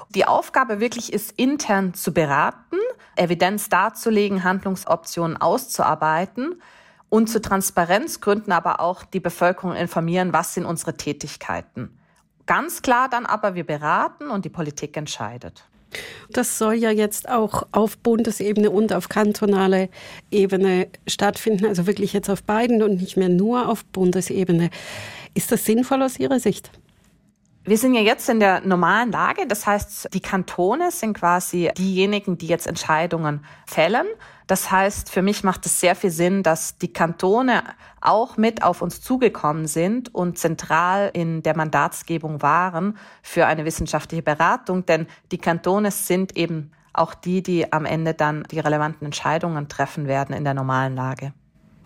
Die 0.10 0.25
Aufgabe 0.25 0.80
wirklich 0.80 1.13
ist, 1.13 1.34
intern 1.38 1.93
zu 1.93 2.13
beraten, 2.13 2.77
Evidenz 3.15 3.69
darzulegen, 3.69 4.43
Handlungsoptionen 4.43 5.38
auszuarbeiten 5.38 6.62
und 7.12 7.28
zu 7.28 7.41
Transparenzgründen 7.41 8.54
aber 8.54 8.80
auch 8.80 9.04
die 9.04 9.19
Bevölkerung 9.19 9.76
informieren, 9.76 10.32
was 10.32 10.54
sind 10.54 10.65
unsere 10.65 10.95
Tätigkeiten. 10.95 12.00
Ganz 12.45 12.82
klar 12.82 13.10
dann 13.10 13.26
aber, 13.26 13.54
wir 13.54 13.65
beraten 13.65 14.30
und 14.30 14.45
die 14.45 14.50
Politik 14.50 14.95
entscheidet. 14.95 15.65
Das 16.32 16.58
soll 16.58 16.76
ja 16.76 16.89
jetzt 16.89 17.28
auch 17.28 17.67
auf 17.74 17.97
Bundesebene 17.97 18.71
und 18.71 18.93
auf 18.93 19.10
kantonaler 19.10 19.89
Ebene 20.32 20.88
stattfinden, 21.06 21.65
also 21.65 21.86
wirklich 21.86 22.13
jetzt 22.13 22.30
auf 22.30 22.43
beiden 22.43 22.82
und 22.82 23.02
nicht 23.02 23.17
mehr 23.17 23.28
nur 23.28 23.67
auf 23.67 23.84
Bundesebene. 23.84 24.69
Ist 25.34 25.52
das 25.52 25.65
sinnvoll 25.65 26.02
aus 26.04 26.17
Ihrer 26.17 26.39
Sicht? 26.39 26.71
Wir 27.63 27.78
sind 27.78 27.93
ja 27.93 28.02
jetzt 28.02 28.28
in 28.28 28.39
der 28.39 28.62
normalen 28.62 29.12
Lage. 29.12 29.45
Das 29.45 29.67
heißt, 29.67 30.10
die 30.13 30.19
Kantone 30.19 30.89
sind 30.89 31.13
quasi 31.13 31.69
diejenigen, 31.78 32.36
die 32.39 32.47
jetzt 32.47 32.65
Entscheidungen 32.65 33.45
fällen. 33.67 34.08
Das 34.47 34.71
heißt, 34.71 35.12
für 35.12 35.21
mich 35.21 35.43
macht 35.43 35.67
es 35.67 35.80
sehr 35.80 35.95
viel 35.95 36.10
Sinn, 36.10 36.41
dass 36.41 36.80
die 36.80 36.91
Kantone 36.91 37.63
auch 38.02 38.36
mit 38.36 38.63
auf 38.63 38.82
uns 38.82 39.00
zugekommen 39.00 39.67
sind 39.67 40.13
und 40.13 40.39
zentral 40.39 41.12
in 41.13 41.43
der 41.43 41.56
Mandatsgebung 41.56 42.41
waren 42.41 42.97
für 43.21 43.45
eine 43.45 43.63
wissenschaftliche 43.63 44.24
Beratung. 44.24 44.88
Denn 44.88 45.06
die 45.32 45.38
Kantone 45.38 45.91
sind 45.91 46.36
eben 46.36 46.71
auch 46.93 47.13
die, 47.13 47.43
die 47.43 47.71
am 47.71 47.86
Ende 47.86 48.15
dann 48.15 48.43
die 48.50 48.60
relevanten 48.60 49.06
Entscheidungen 49.06 49.69
treffen 49.69 50.08
werden 50.08 50.36
in 50.36 50.43
der 50.43 50.56
normalen 50.56 50.95
Lage. 50.95 51.32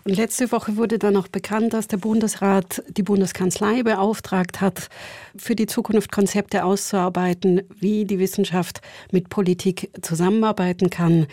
Und 0.06 0.16
letzte 0.16 0.52
Woche 0.52 0.76
wurde 0.76 1.00
dann 1.00 1.16
auch 1.16 1.26
bekannt, 1.26 1.72
dass 1.72 1.88
der 1.88 1.96
Bundesrat 1.96 2.80
die 2.86 3.02
Bundeskanzlei 3.02 3.82
beauftragt 3.82 4.60
hat, 4.60 4.88
für 5.36 5.56
die 5.56 5.66
Zukunft 5.66 6.12
Konzepte 6.12 6.64
auszuarbeiten, 6.64 7.62
wie 7.80 8.04
die 8.04 8.20
Wissenschaft 8.20 8.82
mit 9.10 9.30
Politik 9.30 9.90
zusammenarbeiten 10.02 10.90
kann. 10.90 11.26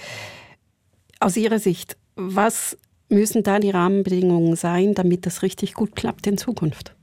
Aus 1.19 1.37
Ihrer 1.37 1.59
Sicht, 1.59 1.97
was 2.15 2.75
müssen 3.09 3.43
da 3.43 3.59
die 3.59 3.69
Rahmenbedingungen 3.69 4.55
sein, 4.55 4.95
damit 4.95 5.27
das 5.27 5.43
richtig 5.43 5.75
gut 5.75 5.95
klappt 5.95 6.25
in 6.25 6.39
Zukunft? 6.39 6.95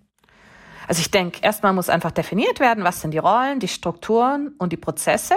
Also 0.88 1.02
ich 1.02 1.12
denke, 1.12 1.38
erstmal 1.40 1.72
muss 1.72 1.88
einfach 1.88 2.10
definiert 2.10 2.58
werden, 2.58 2.82
was 2.82 3.00
sind 3.00 3.12
die 3.12 3.18
Rollen, 3.18 3.60
die 3.60 3.68
Strukturen 3.68 4.56
und 4.58 4.72
die 4.72 4.76
Prozesse. 4.76 5.36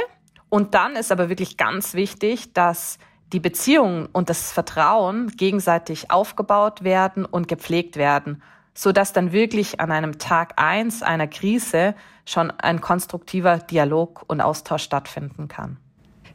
Und 0.49 0.73
dann 0.73 0.95
ist 0.95 1.11
aber 1.11 1.29
wirklich 1.29 1.57
ganz 1.57 1.93
wichtig, 1.93 2.53
dass 2.53 2.97
die 3.33 3.39
Beziehungen 3.39 4.07
und 4.13 4.29
das 4.29 4.51
Vertrauen 4.51 5.27
gegenseitig 5.35 6.11
aufgebaut 6.11 6.83
werden 6.83 7.25
und 7.25 7.47
gepflegt 7.47 7.97
werden, 7.97 8.41
so 8.73 8.91
dass 8.91 9.11
dann 9.11 9.31
wirklich 9.31 9.79
an 9.79 9.91
einem 9.91 10.19
Tag 10.19 10.53
eins 10.57 11.03
einer 11.03 11.27
Krise 11.27 11.95
schon 12.25 12.51
ein 12.51 12.79
konstruktiver 12.79 13.57
Dialog 13.57 14.23
und 14.27 14.39
Austausch 14.39 14.83
stattfinden 14.83 15.47
kann. 15.47 15.77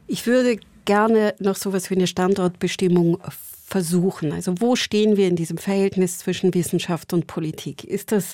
Ich 0.07 0.27
würde 0.27 0.59
gerne 0.85 1.35
noch 1.39 1.55
so 1.55 1.69
etwas 1.69 1.89
wie 1.89 1.95
eine 1.95 2.07
Standortbestimmung 2.07 3.19
versuchen. 3.65 4.33
Also 4.33 4.59
wo 4.59 4.75
stehen 4.75 5.15
wir 5.17 5.27
in 5.27 5.35
diesem 5.35 5.57
Verhältnis 5.57 6.19
zwischen 6.19 6.53
Wissenschaft 6.53 7.13
und 7.13 7.27
Politik? 7.27 7.83
Ist 7.83 8.11
das 8.11 8.33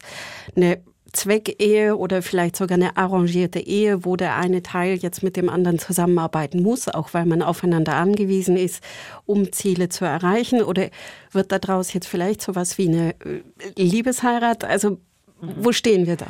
eine 0.56 0.82
Zweckehe 1.14 1.96
oder 1.96 2.22
vielleicht 2.22 2.56
sogar 2.56 2.78
eine 2.78 2.98
arrangierte 2.98 3.60
Ehe, 3.60 4.06
wo 4.06 4.16
der 4.16 4.36
eine 4.36 4.64
Teil 4.64 4.96
jetzt 4.96 5.24
mit 5.24 5.38
dem 5.38 5.50
anderen 5.50 5.80
zusammenarbeiten 5.80 6.62
muss, 6.62 6.88
auch 6.88 7.14
weil 7.14 7.26
man 7.26 7.42
aufeinander 7.42 7.96
angewiesen 7.96 8.58
ist, 8.58 8.84
um 9.26 9.52
Ziele 9.52 9.90
zu 9.90 10.06
erreichen? 10.06 10.62
Oder 10.62 10.90
wird 11.32 11.52
daraus 11.52 11.94
jetzt 11.94 12.08
vielleicht 12.08 12.42
so 12.42 12.52
etwas 12.52 12.78
wie 12.78 12.90
eine 12.90 13.16
äh, 13.22 13.42
Liebesheirat? 13.78 14.66
Also 14.66 14.98
wo 15.40 15.72
stehen 15.72 16.08
wir 16.08 16.18
da? 16.18 16.28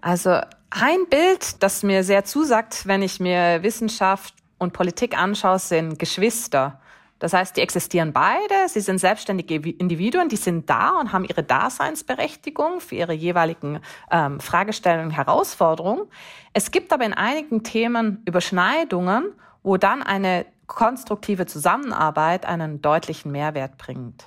Also 0.00 0.40
ein 0.70 1.06
Bild, 1.08 1.62
das 1.62 1.82
mir 1.82 2.04
sehr 2.04 2.24
zusagt, 2.24 2.86
wenn 2.86 3.02
ich 3.02 3.20
mir 3.20 3.62
Wissenschaft 3.62 4.34
und 4.58 4.72
Politik 4.72 5.18
anschaue, 5.18 5.58
sind 5.58 5.98
Geschwister. 5.98 6.80
Das 7.20 7.34
heißt, 7.34 7.56
die 7.56 7.60
existieren 7.60 8.12
beide, 8.12 8.68
sie 8.68 8.80
sind 8.80 8.98
selbstständige 8.98 9.54
Individuen, 9.54 10.28
die 10.28 10.36
sind 10.36 10.68
da 10.68 10.98
und 10.98 11.12
haben 11.12 11.24
ihre 11.24 11.42
Daseinsberechtigung 11.42 12.80
für 12.80 12.96
ihre 12.96 13.12
jeweiligen 13.12 13.80
ähm, 14.10 14.40
Fragestellungen, 14.40 15.10
Herausforderungen. 15.10 16.06
Es 16.54 16.70
gibt 16.70 16.92
aber 16.92 17.04
in 17.04 17.12
einigen 17.12 17.62
Themen 17.62 18.22
Überschneidungen, 18.24 19.32
wo 19.62 19.76
dann 19.76 20.02
eine 20.02 20.46
konstruktive 20.66 21.46
Zusammenarbeit 21.46 22.46
einen 22.46 22.80
deutlichen 22.80 23.30
Mehrwert 23.32 23.76
bringt. 23.76 24.26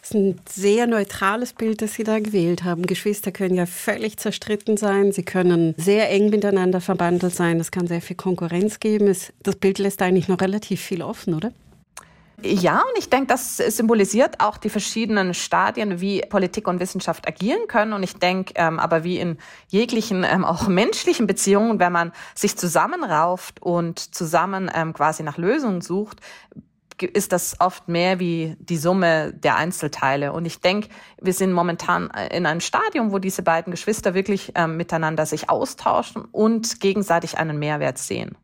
Das 0.00 0.10
ist 0.10 0.14
ein 0.14 0.40
sehr 0.48 0.86
neutrales 0.86 1.54
Bild, 1.54 1.82
das 1.82 1.94
Sie 1.94 2.04
da 2.04 2.18
gewählt 2.18 2.62
haben. 2.62 2.86
Geschwister 2.86 3.32
können 3.32 3.54
ja 3.54 3.66
völlig 3.66 4.18
zerstritten 4.18 4.76
sein. 4.76 5.12
Sie 5.12 5.24
können 5.24 5.74
sehr 5.76 6.10
eng 6.10 6.30
miteinander 6.30 6.80
verbandelt 6.80 7.34
sein. 7.34 7.58
Es 7.58 7.70
kann 7.70 7.86
sehr 7.86 8.02
viel 8.02 8.16
Konkurrenz 8.16 8.80
geben. 8.80 9.12
Das 9.42 9.56
Bild 9.56 9.78
lässt 9.78 10.02
eigentlich 10.02 10.28
noch 10.28 10.40
relativ 10.40 10.80
viel 10.80 11.02
offen, 11.02 11.34
oder? 11.34 11.52
Ja, 12.42 12.80
und 12.80 12.98
ich 12.98 13.08
denke, 13.08 13.28
das 13.28 13.56
symbolisiert 13.56 14.40
auch 14.40 14.58
die 14.58 14.68
verschiedenen 14.68 15.32
Stadien, 15.32 16.00
wie 16.00 16.20
Politik 16.20 16.68
und 16.68 16.80
Wissenschaft 16.80 17.26
agieren 17.26 17.66
können. 17.66 17.94
Und 17.94 18.02
ich 18.02 18.14
denke, 18.16 18.52
ähm, 18.56 18.78
aber 18.78 19.04
wie 19.04 19.18
in 19.18 19.38
jeglichen 19.68 20.22
ähm, 20.22 20.44
auch 20.44 20.68
menschlichen 20.68 21.26
Beziehungen, 21.26 21.78
wenn 21.78 21.92
man 21.92 22.12
sich 22.34 22.56
zusammenrauft 22.56 23.62
und 23.62 24.14
zusammen 24.14 24.70
ähm, 24.74 24.92
quasi 24.92 25.22
nach 25.22 25.38
Lösungen 25.38 25.80
sucht, 25.80 26.20
ist 27.00 27.32
das 27.32 27.56
oft 27.60 27.88
mehr 27.88 28.20
wie 28.20 28.56
die 28.58 28.76
Summe 28.76 29.32
der 29.32 29.56
Einzelteile. 29.56 30.32
Und 30.32 30.44
ich 30.46 30.60
denke, 30.60 30.88
wir 31.20 31.32
sind 31.32 31.52
momentan 31.52 32.10
in 32.30 32.46
einem 32.46 32.60
Stadium, 32.60 33.12
wo 33.12 33.18
diese 33.18 33.42
beiden 33.42 33.70
Geschwister 33.70 34.14
wirklich 34.14 34.52
ähm, 34.54 34.76
miteinander 34.76 35.26
sich 35.26 35.50
austauschen 35.50 36.24
und 36.24 36.80
gegenseitig 36.80 37.38
einen 37.38 37.58
Mehrwert 37.58 37.98
sehen. 37.98 38.36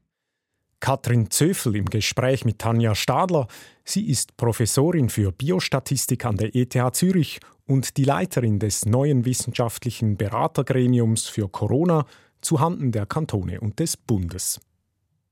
Katrin 0.82 1.30
Zöfel 1.30 1.76
im 1.76 1.84
Gespräch 1.84 2.44
mit 2.44 2.58
Tanja 2.58 2.96
Stadler. 2.96 3.46
Sie 3.84 4.08
ist 4.08 4.36
Professorin 4.36 5.10
für 5.10 5.30
Biostatistik 5.30 6.24
an 6.24 6.36
der 6.36 6.56
ETH 6.56 6.76
Zürich 6.96 7.38
und 7.66 7.96
die 7.96 8.02
Leiterin 8.02 8.58
des 8.58 8.84
neuen 8.84 9.24
wissenschaftlichen 9.24 10.16
Beratergremiums 10.16 11.28
für 11.28 11.48
Corona 11.48 12.04
zu 12.40 12.58
Handen 12.58 12.90
der 12.90 13.06
Kantone 13.06 13.60
und 13.60 13.78
des 13.78 13.96
Bundes. 13.96 14.60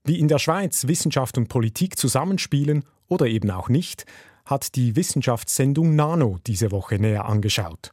Wie 0.04 0.20
in 0.20 0.28
der 0.28 0.38
Schweiz 0.38 0.86
Wissenschaft 0.86 1.36
und 1.36 1.48
Politik 1.48 1.98
zusammenspielen 1.98 2.84
oder 3.08 3.26
eben 3.26 3.50
auch 3.50 3.68
nicht, 3.68 4.04
hat 4.44 4.76
die 4.76 4.94
Wissenschaftssendung 4.94 5.96
Nano 5.96 6.38
diese 6.46 6.70
Woche 6.70 7.00
näher 7.00 7.24
angeschaut. 7.24 7.90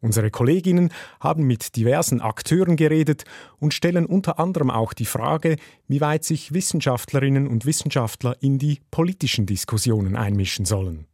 Unsere 0.00 0.30
Kolleginnen 0.30 0.92
haben 1.20 1.44
mit 1.44 1.74
diversen 1.74 2.20
Akteuren 2.20 2.76
geredet 2.76 3.24
und 3.58 3.74
stellen 3.74 4.06
unter 4.06 4.38
anderem 4.38 4.70
auch 4.70 4.92
die 4.92 5.06
Frage, 5.06 5.56
wie 5.88 6.00
weit 6.00 6.24
sich 6.24 6.52
Wissenschaftlerinnen 6.54 7.48
und 7.48 7.66
Wissenschaftler 7.66 8.36
in 8.40 8.58
die 8.58 8.80
politischen 8.90 9.46
Diskussionen 9.46 10.14
einmischen 10.14 10.64
sollen. 10.64 11.06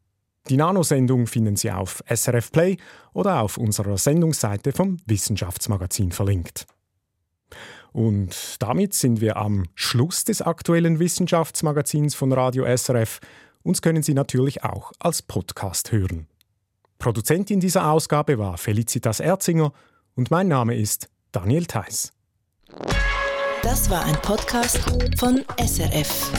Die 0.50 0.58
Nano-Sendung 0.58 1.26
finden 1.26 1.56
Sie 1.56 1.70
auf 1.70 2.04
SRF 2.06 2.52
Play 2.52 2.76
oder 3.14 3.40
auf 3.40 3.56
unserer 3.56 3.96
Sendungsseite 3.96 4.72
vom 4.72 4.98
Wissenschaftsmagazin 5.06 6.12
verlinkt. 6.12 6.66
Und 7.92 8.56
damit 8.58 8.92
sind 8.92 9.22
wir 9.22 9.38
am 9.38 9.64
Schluss 9.74 10.24
des 10.24 10.42
aktuellen 10.42 10.98
Wissenschaftsmagazins 10.98 12.14
von 12.14 12.32
Radio 12.32 12.66
SRF. 12.76 13.20
Uns 13.62 13.80
können 13.80 14.02
Sie 14.02 14.12
natürlich 14.12 14.64
auch 14.64 14.92
als 14.98 15.22
Podcast 15.22 15.92
hören. 15.92 16.26
Produzentin 17.04 17.60
dieser 17.60 17.90
Ausgabe 17.90 18.38
war 18.38 18.56
Felicitas 18.56 19.20
Erzinger 19.20 19.74
und 20.14 20.30
mein 20.30 20.48
Name 20.48 20.74
ist 20.74 21.10
Daniel 21.32 21.66
Theiss. 21.66 22.14
Das 23.62 23.90
war 23.90 24.06
ein 24.06 24.16
Podcast 24.22 24.78
von 25.18 25.44
SRF. 25.58 26.32